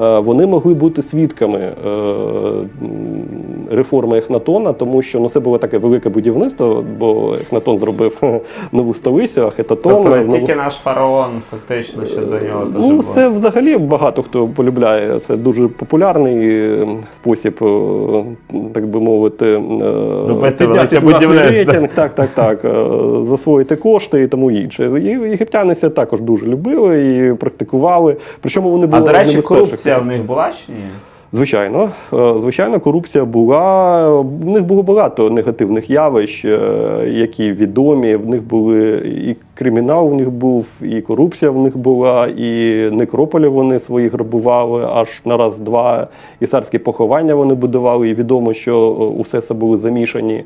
Е, 0.02 0.20
Вони 0.20 0.48
могли 0.48 0.74
бути 0.74 1.02
свідками 1.02 1.60
е, 1.60 1.74
реформи 3.72 4.18
Ехнатона, 4.18 4.74
тому 4.74 5.02
що 5.02 5.20
ну, 5.20 5.30
це 5.30 5.40
було 5.40 5.58
таке 5.58 5.78
велике 5.78 6.10
будівництво, 6.10 6.84
бо 7.00 7.36
Ехнатон 7.42 7.78
зробив 7.80 8.18
нову 8.72 8.94
столицю, 8.94 9.46
Ахетатон. 9.48 9.94
Тобто 9.94 10.10
нову- 10.10 10.32
тільки 10.32 10.56
наш 10.56 10.74
фараон, 10.74 11.30
фактично, 11.50 12.06
що 12.06 12.22
до 12.22 12.40
нього 12.40 12.66
теж 12.66 12.76
Ну, 12.80 13.02
це 13.02 13.30
взагалі 13.30 13.78
багато 13.78 14.24
хто 14.24 14.48
полюбляє. 14.48 15.20
Це 15.20 15.38
дуже 15.38 15.68
популярний 15.68 16.50
е, 16.50 16.88
спосіб, 17.16 17.56
так 18.74 18.88
би 18.88 19.00
мовити, 19.00 19.56
Робити 20.28 20.66
велике 20.66 21.00
будівництво. 21.00 21.50
рейтинг, 21.50 21.90
так, 21.96 22.14
так, 22.16 22.30
так, 22.36 22.60
засвоїти 23.30 23.76
кошти 23.76 24.22
і 24.22 24.28
тому 24.28 24.52
інше. 24.52 24.92
І 25.04 25.30
Єгиптяни 25.30 25.76
це 25.76 25.90
також 25.90 26.22
дуже 26.22 26.46
любили 26.46 27.16
і 27.16 27.34
практикували. 27.34 28.16
Причому 28.42 28.72
вони 28.72 28.88
були 28.88 29.02
А 29.02 29.06
до 29.06 29.12
речі, 29.12 29.42
перших. 29.42 29.46
Корупція 29.92 29.98
в 29.98 30.06
них 30.06 30.26
була 30.26 30.52
чи 30.52 30.72
ні? 30.72 30.86
Звичайно, 31.34 31.90
Е, 32.14 32.34
звичайно, 32.42 32.80
корупція 32.80 33.26
була. 33.26 34.22
В 34.22 34.48
них 34.48 34.64
було 34.64 34.84
багато 34.84 35.30
негативних 35.30 35.90
явищ, 35.90 36.46
е, 36.46 36.60
які 37.08 37.52
відомі. 37.52 38.16
В 38.16 38.30
них 38.30 38.44
були 38.44 38.90
і 39.06 39.36
кримінал 39.54 40.10
в 40.10 40.16
них 40.16 40.32
був, 40.32 40.66
і 40.82 41.02
корупція 41.02 41.52
в 41.52 41.58
них 41.58 41.78
була, 41.78 42.28
і 42.38 42.90
некрополі 42.92 43.48
вони 43.48 43.80
свої 43.80 44.08
грабували 44.08 44.88
аж 44.94 45.22
на 45.26 45.38
раз-два. 45.38 46.08
І 46.40 46.46
царські 46.46 46.80
поховання 46.80 47.36
вони 47.36 47.54
будували. 47.54 48.10
І 48.10 48.14
відомо, 48.14 48.54
що 48.54 48.74
е, 48.76 49.04
у 49.20 49.22
все 49.22 49.42
це 49.42 49.54
були 49.54 49.78
замішані 49.78 50.44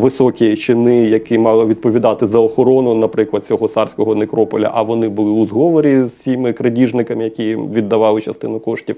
високі 0.00 0.56
чини, 0.56 0.96
які 0.96 1.38
мали 1.38 1.64
відповідати 1.66 2.26
за 2.26 2.38
охорону, 2.38 2.94
наприклад, 2.94 3.46
цього 3.46 3.68
царського 3.68 4.14
некрополя. 4.14 4.70
А 4.74 4.82
вони 4.82 5.08
були 5.08 5.30
у 5.30 5.46
зговорі 5.46 6.04
з 6.04 6.12
цими 6.12 6.52
крадіжниками, 6.52 7.24
які 7.24 7.56
віддавали 7.56 8.20
частину 8.20 8.60
коштів. 8.60 8.96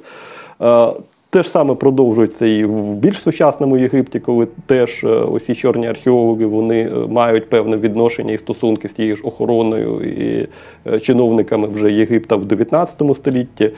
Те 1.36 1.42
ж 1.42 1.50
саме 1.50 1.74
продовжується 1.74 2.46
і 2.46 2.64
в 2.64 2.94
більш 2.94 3.18
сучасному 3.18 3.76
Єгипті, 3.76 4.20
коли 4.20 4.46
теж 4.66 5.04
е, 5.04 5.08
усі 5.08 5.54
чорні 5.54 5.88
археологи 5.88 6.46
вони 6.46 6.80
е, 6.80 6.90
мають 7.08 7.50
певне 7.50 7.76
відношення 7.76 8.32
і 8.32 8.38
стосунки 8.38 8.88
з 8.88 8.92
тією 8.92 9.16
ж 9.16 9.22
охороною 9.24 10.00
і 10.00 10.48
е, 10.86 11.00
чиновниками 11.00 11.68
вже 11.68 11.92
Єгипта 11.92 12.36
в 12.36 12.44
19 12.44 13.02
столітті. 13.14 13.70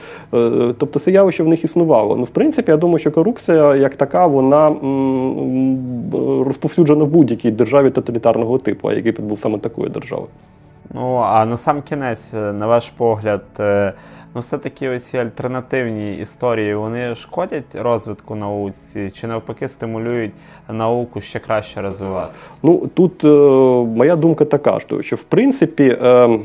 Тобто 0.78 0.98
це 0.98 1.10
явище 1.10 1.42
в 1.42 1.48
них 1.48 1.64
існувало. 1.64 2.16
Ну, 2.16 2.24
в 2.24 2.28
принципі, 2.28 2.70
я 2.70 2.76
думаю, 2.76 2.98
що 2.98 3.10
корупція 3.10 3.76
як 3.76 3.96
така, 3.96 4.26
вона 4.26 4.76
розповсюджена 6.44 7.04
в 7.04 7.08
будь-якій 7.08 7.50
державі 7.50 7.90
тоталітарного 7.90 8.58
типу, 8.58 8.88
а 8.88 8.94
Єгипет 8.94 9.24
був 9.24 9.40
саме 9.40 9.58
такою 9.58 9.88
державою. 9.88 10.28
Ну, 10.94 11.16
а 11.16 11.46
на 11.46 11.56
сам 11.56 11.82
кінець, 11.82 12.34
е, 12.34 12.52
на 12.52 12.66
ваш 12.66 12.90
погляд, 12.90 13.44
е, 13.60 13.92
ну 14.34 14.40
все-таки 14.40 14.88
оці 14.88 15.18
альтернативні 15.18 16.16
історії 16.16 16.74
вони 16.74 17.14
шкодять 17.14 17.74
розвитку 17.74 18.34
науці 18.34 19.10
чи 19.14 19.26
навпаки 19.26 19.68
стимулюють 19.68 20.32
науку 20.68 21.20
ще 21.20 21.38
краще 21.38 21.82
розвиватися? 21.82 22.50
Ну 22.62 22.90
тут 22.94 23.24
е, 23.24 23.28
моя 23.96 24.16
думка 24.16 24.44
така, 24.44 24.78
що, 25.00 25.16
в 25.16 25.22
принципі. 25.22 25.98
Е, 26.02 26.38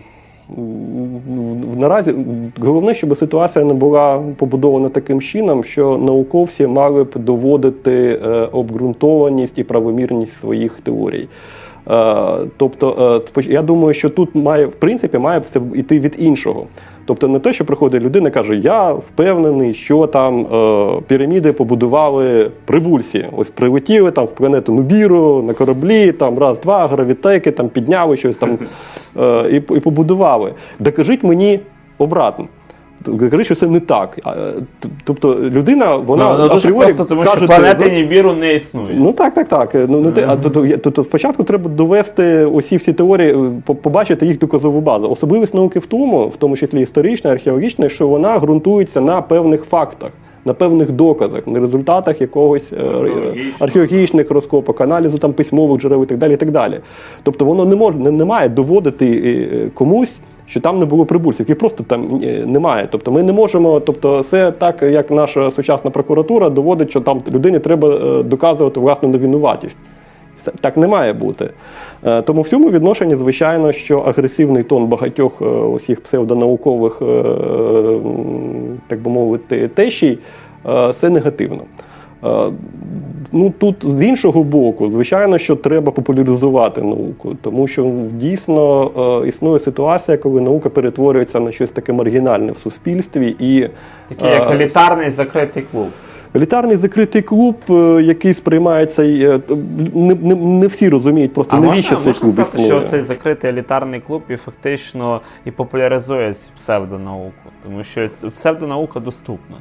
Наразі 1.78 2.16
головне, 2.60 2.96
щоб 2.96 3.18
ситуація 3.18 3.66
не 3.66 3.74
була 3.74 4.24
побудована 4.38 4.90
таким 4.90 5.22
чином, 5.22 5.64
що 5.64 5.98
науковці 5.98 6.68
мали 6.68 7.04
б 7.04 7.12
доводити 7.16 8.20
е, 8.26 8.30
обґрунтованість 8.52 9.58
і 9.58 9.64
правомірність 9.64 10.40
своїх 10.40 10.80
теорій. 10.84 11.28
Е, 11.90 12.38
Тобто, 12.58 13.22
е, 13.38 13.42
я 13.42 13.62
думаю, 13.62 13.94
що 13.94 14.10
тут 14.10 14.36
має 14.36 14.66
в 14.66 14.76
принципі 14.76 15.18
має 15.18 15.40
все 15.40 15.62
йти 15.76 16.00
від 16.00 16.16
іншого. 16.18 16.68
Тобто 17.06 17.28
не 17.28 17.40
те, 17.40 17.54
що 17.54 17.66
приходить 17.66 18.04
людина 18.04 18.30
і 18.30 18.32
каже, 18.32 18.56
я 18.56 18.94
впевнений, 18.94 19.74
що 19.74 20.08
там 20.08 20.40
е, 20.42 21.02
піраміди 21.08 21.54
побудували 21.54 22.52
прибульці. 22.66 23.26
Ось 23.38 23.50
прилетіли 23.50 24.12
там 24.12 24.28
з 24.28 24.32
планети 24.32 24.72
Нубіру 24.72 25.44
на 25.48 25.54
кораблі, 25.54 26.12
там 26.12 26.40
раз-два, 26.40 26.88
гравітеки, 26.88 27.52
там 27.52 27.70
підняли 27.70 28.18
щось 28.18 28.36
там 28.36 28.58
е, 29.20 29.50
і, 29.52 29.56
і 29.56 29.80
побудували. 29.80 30.54
Докажіть 30.80 31.24
мені 31.24 31.60
обратно. 31.98 32.46
Що 33.44 33.56
це 33.56 33.68
не 33.68 33.80
так. 33.80 34.20
Е, 34.28 34.54
Тобто 35.04 35.38
людина, 35.42 35.96
вона 35.96 36.34
ну, 36.34 36.44
ну, 36.44 36.54
дуже 36.54 36.68
апріорі 36.70 36.86
просто, 36.86 37.06
тому 37.06 37.26
що 37.26 37.46
планети 37.46 37.92
Нібіру 37.92 38.34
не 38.34 38.54
існує. 38.54 38.96
Ну 38.98 39.14
так, 39.14 39.34
так, 39.34 39.48
так. 39.48 39.74
Ну, 39.74 40.02
ну, 40.02 40.12
те- 40.12 40.26
а 40.28 40.36
то, 40.36 40.50
то, 40.50 40.78
то, 40.78 40.92
то 40.92 41.04
спочатку 41.04 41.44
треба 41.44 41.70
довести 41.70 42.46
усі 42.46 42.78
всі 42.78 42.94
теорії, 42.94 43.36
е, 43.70 43.74
побачити 43.74 44.26
їх 44.26 44.40
доказову 44.40 44.82
базу. 44.82 45.10
Особливість 45.10 45.54
науки 45.54 45.80
в 45.80 45.86
тому, 45.86 46.28
в 46.28 46.36
тому 46.36 46.58
числі 46.58 46.82
історична, 46.82 47.32
археологічна, 47.32 47.90
що 47.90 48.08
вона 48.08 48.40
ґрунтується 48.40 49.02
на 49.02 49.22
певних 49.22 49.64
фактах. 49.64 50.10
На 50.46 50.54
певних 50.54 50.92
доказах, 50.92 51.48
на 51.48 51.60
результатах 51.60 52.22
якогось 52.22 52.74
е, 52.74 52.78
археологічних 53.60 54.32
розкопок, 54.32 54.82
аналізу 54.82 55.18
там 55.18 55.34
письмових 55.34 55.82
джерел 55.82 56.04
і 56.04 56.06
так 56.06 56.18
далі. 56.18 56.34
І 56.34 56.38
так 56.38 56.52
далі. 56.52 56.80
Тобто 57.24 57.46
воно 57.46 57.66
не 57.66 57.76
може 57.76 57.98
не, 57.98 58.12
не 58.12 58.26
має 58.26 58.50
доводити 58.50 59.70
комусь, 59.74 60.16
що 60.48 60.60
там 60.60 60.80
не 60.80 60.86
було 60.86 61.06
прибульців, 61.06 61.52
і 61.52 61.54
просто 61.54 61.84
там 61.84 62.20
е, 62.24 62.46
немає. 62.46 62.88
Тобто 62.92 63.12
ми 63.12 63.24
не 63.24 63.34
можемо, 63.34 63.80
тобто, 63.80 64.24
це 64.24 64.52
так, 64.52 64.84
як 64.84 65.12
наша 65.12 65.52
сучасна 65.52 65.92
прокуратура 65.92 66.50
доводить, 66.50 66.90
що 66.90 67.02
там 67.02 67.22
людині 67.32 67.60
треба 67.60 67.90
е, 67.90 68.24
доказувати 68.24 68.80
власну 68.80 69.10
невинуватість. 69.10 69.78
Так 70.62 70.78
не 70.78 70.88
має 70.88 71.14
бути. 71.14 71.50
Е, 72.06 72.22
Тому 72.22 72.42
в 72.42 72.50
цьому 72.50 72.70
відношенні, 72.70 73.16
звичайно, 73.16 73.72
що 73.72 74.00
агресивний 74.00 74.64
тон 74.64 74.86
багатьох 74.86 75.42
усіх 75.74 76.02
псевдонаукових, 76.02 77.00
так 78.88 79.02
би 79.02 79.12
мовити, 79.12 79.68
тещій 79.68 80.18
це 80.96 81.10
негативно. 81.10 81.62
Е, 82.26 82.52
Ну 83.36 83.54
тут 83.60 83.76
з 83.86 84.02
іншого 84.02 84.44
боку, 84.44 84.92
звичайно, 84.92 85.38
що 85.38 85.56
треба 85.56 85.92
популяризувати 85.92 86.82
науку, 86.82 87.36
тому 87.42 87.68
що 87.68 87.92
дійсно 88.12 88.92
е, 89.24 89.28
існує 89.28 89.60
ситуація, 89.60 90.18
коли 90.18 90.42
наука 90.42 90.70
перетворюється 90.70 91.40
на 91.40 91.52
щось 91.52 91.70
таке 91.72 91.94
маргінальне 91.94 92.52
в 92.52 92.58
суспільстві 92.64 93.36
і 93.40 93.70
Такий 94.10 94.30
як 94.30 94.50
е, 94.50 94.54
елітарний 94.54 95.10
закритий 95.10 95.64
клуб. 95.72 95.88
Елітарний 96.36 96.78
закритий 96.78 97.22
клуб, 97.22 97.56
який 98.02 98.34
сприймається, 98.34 99.04
не, 99.94 100.16
не, 100.16 100.36
не 100.36 100.68
всі 100.68 100.90
розуміють 100.90 101.34
просто 101.34 101.58
А 101.58 101.60
навіщо 101.60 101.96
можна, 101.96 102.04
цей 102.04 102.08
можна 102.08 102.22
клуб 102.22 102.34
сказати, 102.34 102.58
існує. 102.58 102.82
що 102.82 102.90
цей 102.90 103.02
закритий 103.02 103.50
елітарний 103.50 104.00
клуб 104.00 104.22
і 104.30 104.36
фактично 104.36 105.22
і 105.46 105.52
популяризує 105.52 106.34
цю 106.34 106.52
псевдонауку, 106.56 107.50
тому 107.64 107.84
що 107.84 108.10
псевдонаука 108.36 109.00
доступна. 109.00 109.58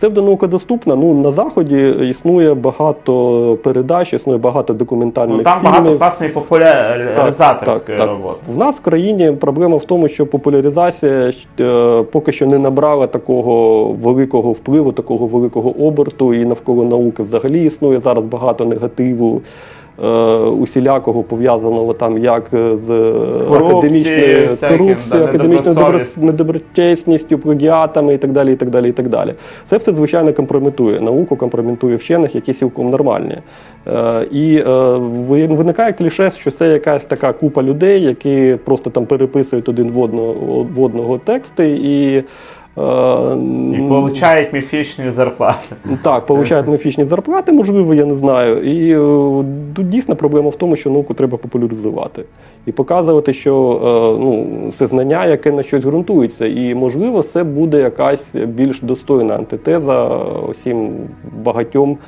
Псевдонаука 0.00 0.46
доступна. 0.46 0.96
Ну 0.96 1.14
на 1.14 1.30
заході 1.30 1.94
існує 2.10 2.54
багато 2.54 3.58
передач, 3.64 4.12
існує 4.12 4.38
багато 4.38 4.72
документальних 4.74 5.36
Ну 5.36 5.42
там 5.42 5.58
фільмів. 5.60 5.72
багато 5.74 5.98
класної 5.98 6.32
популяризаторської 6.32 7.76
Так, 7.76 7.86
так, 7.86 7.96
так. 7.98 8.08
роботи. 8.08 8.38
В 8.48 8.56
нас 8.58 8.76
в 8.76 8.80
країні 8.80 9.32
проблема 9.32 9.76
в 9.76 9.84
тому, 9.84 10.08
що 10.08 10.26
популяризація 10.26 11.32
е, 11.60 12.02
поки 12.02 12.32
що 12.32 12.46
не 12.46 12.58
набрала 12.58 13.06
такого 13.06 13.84
великого 14.02 14.52
впливу, 14.52 14.92
такого 14.92 15.26
великого 15.26 15.70
оберту, 15.86 16.34
і 16.34 16.44
навколо 16.44 16.84
науки 16.84 17.22
взагалі 17.22 17.64
існує 17.64 18.00
зараз 18.00 18.24
багато 18.24 18.64
негативу. 18.64 19.40
Е, 20.04 20.08
Усілякого 20.38 21.22
пов'язаного 21.22 21.92
там 21.92 22.18
як 22.18 22.42
з, 22.52 22.86
З 23.32 23.40
академічною 23.42 24.48
корупцією, 24.78 25.26
академічною 25.28 25.76
недоброчесністю, 26.18 27.38
плагіатами 27.38 28.14
і 28.14 28.18
так 28.18 28.32
далі. 28.32 28.52
і 28.52 28.56
так 28.56 28.70
далі, 28.70 28.88
і 28.88 28.92
так 28.92 29.08
далі. 29.08 29.34
Це 29.66 29.76
все 29.78 29.92
звичайно 29.92 30.32
компрометує 30.32 31.00
науку, 31.00 31.36
компрометує 31.36 31.96
вчених, 31.96 32.34
які 32.34 32.52
цілком 32.52 32.90
нормальні. 32.90 33.36
Е, 33.86 34.26
і 34.30 34.56
е, 34.56 34.64
ви- 35.28 35.46
виникає 35.46 35.92
кліше, 35.92 36.30
що 36.38 36.50
це 36.50 36.68
якась 36.68 37.04
така 37.04 37.32
купа 37.32 37.62
людей, 37.62 38.02
які 38.02 38.56
просто 38.64 38.90
там 38.90 39.06
переписують 39.06 39.68
один 39.68 39.90
в 39.90 39.98
одного, 40.00 40.66
в 40.74 40.80
одного 40.82 41.18
тексти 41.18 41.68
і. 41.82 42.22
Е, 42.78 42.82
І 43.76 43.88
получають 43.88 44.52
міфічні 44.52 45.10
зарплати. 45.10 45.76
так, 46.02 46.26
получають 46.26 46.68
міфічні 46.68 47.04
зарплати, 47.04 47.52
можливо, 47.52 47.94
я 47.94 48.04
не 48.04 48.14
знаю. 48.14 48.62
І 48.62 48.92
е, 48.92 49.44
тут 49.74 49.88
дійсно 49.88 50.16
проблема 50.16 50.50
в 50.50 50.56
тому, 50.56 50.76
що 50.76 50.90
науку 50.90 51.14
треба 51.14 51.38
популяризувати. 51.38 52.24
і 52.66 52.72
показувати, 52.72 53.32
що 53.32 53.80
е, 53.84 54.20
ну, 54.24 54.46
це 54.78 54.86
знання, 54.86 55.26
яке 55.26 55.52
на 55.52 55.62
щось 55.62 55.84
ґрунтується. 55.84 56.46
І, 56.46 56.74
можливо, 56.74 57.22
це 57.22 57.44
буде 57.44 57.80
якась 57.80 58.34
більш 58.34 58.80
достойна 58.80 59.34
антитеза 59.34 60.18
усім 60.48 60.90
багатьом 61.42 61.98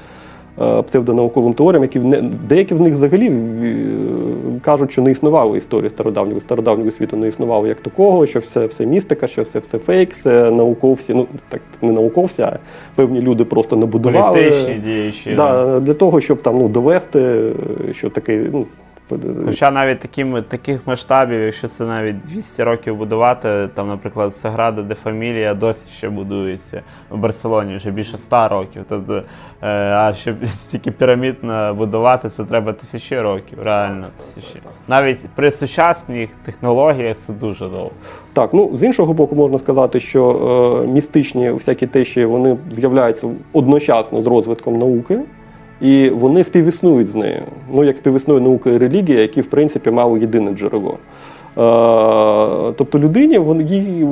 псевдонауковим 0.87 1.55
теоріям, 1.55 1.83
які 1.83 1.99
не, 1.99 2.23
деякі 2.49 2.75
в 2.75 2.81
них 2.81 2.95
взагалі 2.95 3.27
е, 3.29 3.33
кажуть, 4.61 4.93
що 4.93 5.03
не 5.03 5.11
існувало 5.11 5.57
історії 5.57 5.91
стародавнього 5.91 6.41
стародавнього 6.41 6.91
світу, 6.91 7.17
не 7.17 7.29
існувало 7.29 7.67
як 7.67 7.81
такого, 7.81 8.27
що 8.27 8.39
все, 8.39 8.67
все 8.67 8.87
містика, 8.87 9.27
що 9.27 9.43
все, 9.43 9.59
все 9.59 9.79
фейк, 9.79 10.15
це 10.15 10.51
науковці, 10.51 11.15
ну 11.15 11.27
так 11.49 11.61
не 11.83 11.93
науковці, 11.93 12.43
а 12.43 12.59
певні 12.95 13.21
люди 13.21 13.45
просто 13.45 13.77
набудували. 13.77 14.39
Політичні 14.39 14.75
діячі. 14.75 15.35
да. 15.35 15.65
Да, 15.65 15.81
для 15.81 15.95
того, 15.95 16.21
щоб 16.21 16.43
там 16.43 16.59
ну, 16.59 16.69
довести, 16.69 17.53
що 17.93 18.11
таке. 18.11 18.47
Ну, 18.53 18.67
Хоча 19.47 19.71
навіть 19.71 19.99
таким, 19.99 20.43
таких 20.43 20.87
масштабів, 20.87 21.41
якщо 21.41 21.69
це 21.69 21.85
навіть 21.85 22.25
200 22.25 22.63
років 22.63 22.97
будувати, 22.97 23.69
там, 23.75 23.89
наприклад, 23.89 24.37
Саграда 24.37 24.83
де 24.83 24.95
Фамілія 24.95 25.55
досі 25.55 25.87
ще 25.97 26.09
будується 26.09 26.83
в 27.11 27.19
Барселоні 27.19 27.77
вже 27.77 27.91
більше 27.91 28.19
100 28.19 28.49
років. 28.49 28.85
Тобто, 28.89 29.23
е, 29.63 29.69
а 29.93 30.15
щоб 30.15 30.37
стільки 30.47 30.91
пірамід 30.91 31.37
будувати, 31.77 32.29
це 32.29 32.45
треба 32.45 32.73
тисячі 32.73 33.21
років, 33.21 33.59
реально 33.63 34.07
тисячі. 34.21 34.61
Навіть 34.89 35.29
при 35.35 35.51
сучасних 35.51 36.31
технологіях 36.45 37.17
це 37.17 37.33
дуже 37.33 37.69
довго. 37.69 37.91
Так, 38.33 38.51
ну 38.53 38.79
з 38.79 38.83
іншого 38.83 39.13
боку, 39.13 39.35
можна 39.35 39.59
сказати, 39.59 40.01
що 40.01 40.83
е, 40.85 40.87
містичні 40.87 41.51
всякі 41.51 41.87
течії 41.87 42.27
вони 42.27 42.57
з'являються 42.77 43.29
одночасно 43.53 44.23
з 44.23 44.27
розвитком 44.27 44.79
науки, 44.79 45.21
і 45.83 46.11
вони 46.11 46.45
співіснують 46.45 47.09
з 47.09 47.15
нею. 47.15 47.43
Ну, 47.73 47.85
як 47.85 47.97
співіснує 47.97 48.41
наука 48.41 48.71
і 48.71 48.79
релігія, 48.79 49.21
які 49.21 49.41
в 49.41 49.47
принципі 49.47 49.91
мали 49.91 50.21
єдине 50.21 50.53
джерело. 50.53 50.99
Е, 51.59 52.73
тобто 52.77 52.99
людині 52.99 53.41
їй, 53.69 54.09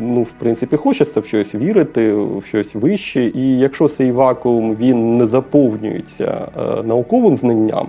ну, 0.00 0.22
в 0.22 0.30
принципі, 0.38 0.76
хочеться 0.76 1.20
в 1.20 1.26
щось 1.26 1.54
вірити, 1.54 2.12
в 2.14 2.42
щось 2.46 2.74
вище, 2.74 3.24
і 3.24 3.58
якщо 3.58 3.88
цей 3.88 4.12
вакуум 4.12 4.74
він 4.74 5.16
не 5.16 5.26
заповнюється 5.26 6.48
е, 6.56 6.82
науковим 6.82 7.36
знанням, 7.36 7.86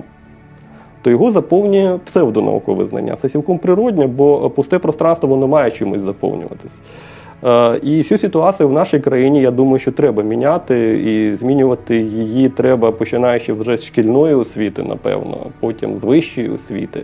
то 1.02 1.10
його 1.10 1.32
заповнює 1.32 2.00
псевдонаукове 2.06 2.86
знання. 2.86 3.16
Це 3.16 3.30
цілком 3.30 3.58
природньо, 3.58 4.08
бо 4.08 4.50
пусте 4.50 4.80
пространство 4.80 5.30
воно 5.30 5.48
має 5.48 5.72
чимось 5.72 6.02
заповнюватись. 6.02 6.80
Е, 7.46 7.80
І 7.84 8.04
цю 8.04 8.18
ситуацію 8.18 8.70
в 8.70 8.74
нашій 8.74 9.00
країні, 9.00 9.42
я 9.42 9.52
думаю, 9.52 9.80
що 9.80 9.92
треба 9.92 10.24
міняти, 10.24 11.00
і 11.06 11.36
змінювати 11.36 11.98
її 11.98 12.50
треба 12.50 12.92
починаючи 12.92 13.54
вже 13.54 13.78
з 13.78 13.86
шкільної 13.86 14.36
освіти, 14.36 14.84
напевно, 14.84 15.38
потім 15.60 16.00
з 16.00 16.04
вищої 16.04 16.50
освіти. 16.50 17.00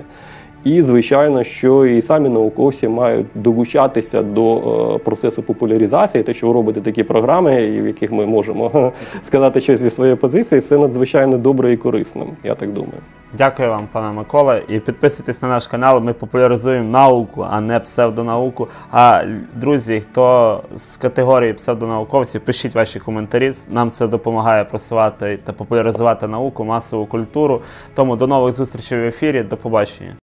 І, 0.64 0.82
звичайно, 0.82 1.44
що 1.44 1.86
і 1.86 2.02
самі 2.02 2.30
науковці 2.30 2.88
мають 2.88 3.28
долучатися 3.36 4.22
до 4.22 4.58
е, 4.58 4.98
процесу 4.98 5.44
популяризації, 5.44 6.24
те, 6.24 6.34
що 6.34 6.48
ви 6.48 6.54
робите 6.54 6.82
такі 6.82 7.04
програми, 7.04 7.82
в 7.82 7.88
яких 7.88 8.12
ми 8.12 8.26
можемо 8.26 8.92
сказати 9.24 9.62
щось 9.62 9.80
зі 9.80 9.90
своєї 9.90 10.16
позиції, 10.16 10.62
це 10.62 10.78
надзвичайно 10.78 11.38
добре 11.38 11.74
і 11.74 11.78
корисно, 11.78 12.28
я 12.44 12.56
так 12.56 12.74
думаю. 12.74 13.02
Дякую 13.38 13.70
вам, 13.70 13.88
пане 13.92 14.14
Микола. 14.14 14.62
І 14.68 14.80
підписуйтесь 14.80 15.42
на 15.42 15.48
наш 15.48 15.68
канал. 15.68 16.02
Ми 16.02 16.14
популяризуємо 16.14 16.90
науку, 16.90 17.48
а 17.50 17.62
не 17.62 17.80
псевдонауку. 17.80 18.68
А 18.92 19.24
друзі, 19.56 20.00
хто 20.00 20.64
з 20.76 20.98
категорії 20.98 21.54
псевдонауковців, 21.54 22.42
пишіть 22.42 22.76
ваші 22.76 23.00
коментарі. 23.00 23.52
Нам 23.70 23.92
це 23.92 24.08
допомагає 24.08 24.64
просувати 24.66 25.40
та 25.44 25.54
популяризувати 25.54 26.28
науку, 26.28 26.66
масову 26.66 27.06
культуру. 27.06 27.62
Тому 27.94 28.16
до 28.16 28.28
нових 28.28 28.54
зустрічей 28.54 29.00
в 29.00 29.04
ефірі. 29.04 29.44
До 29.44 29.58
побачення. 29.58 30.16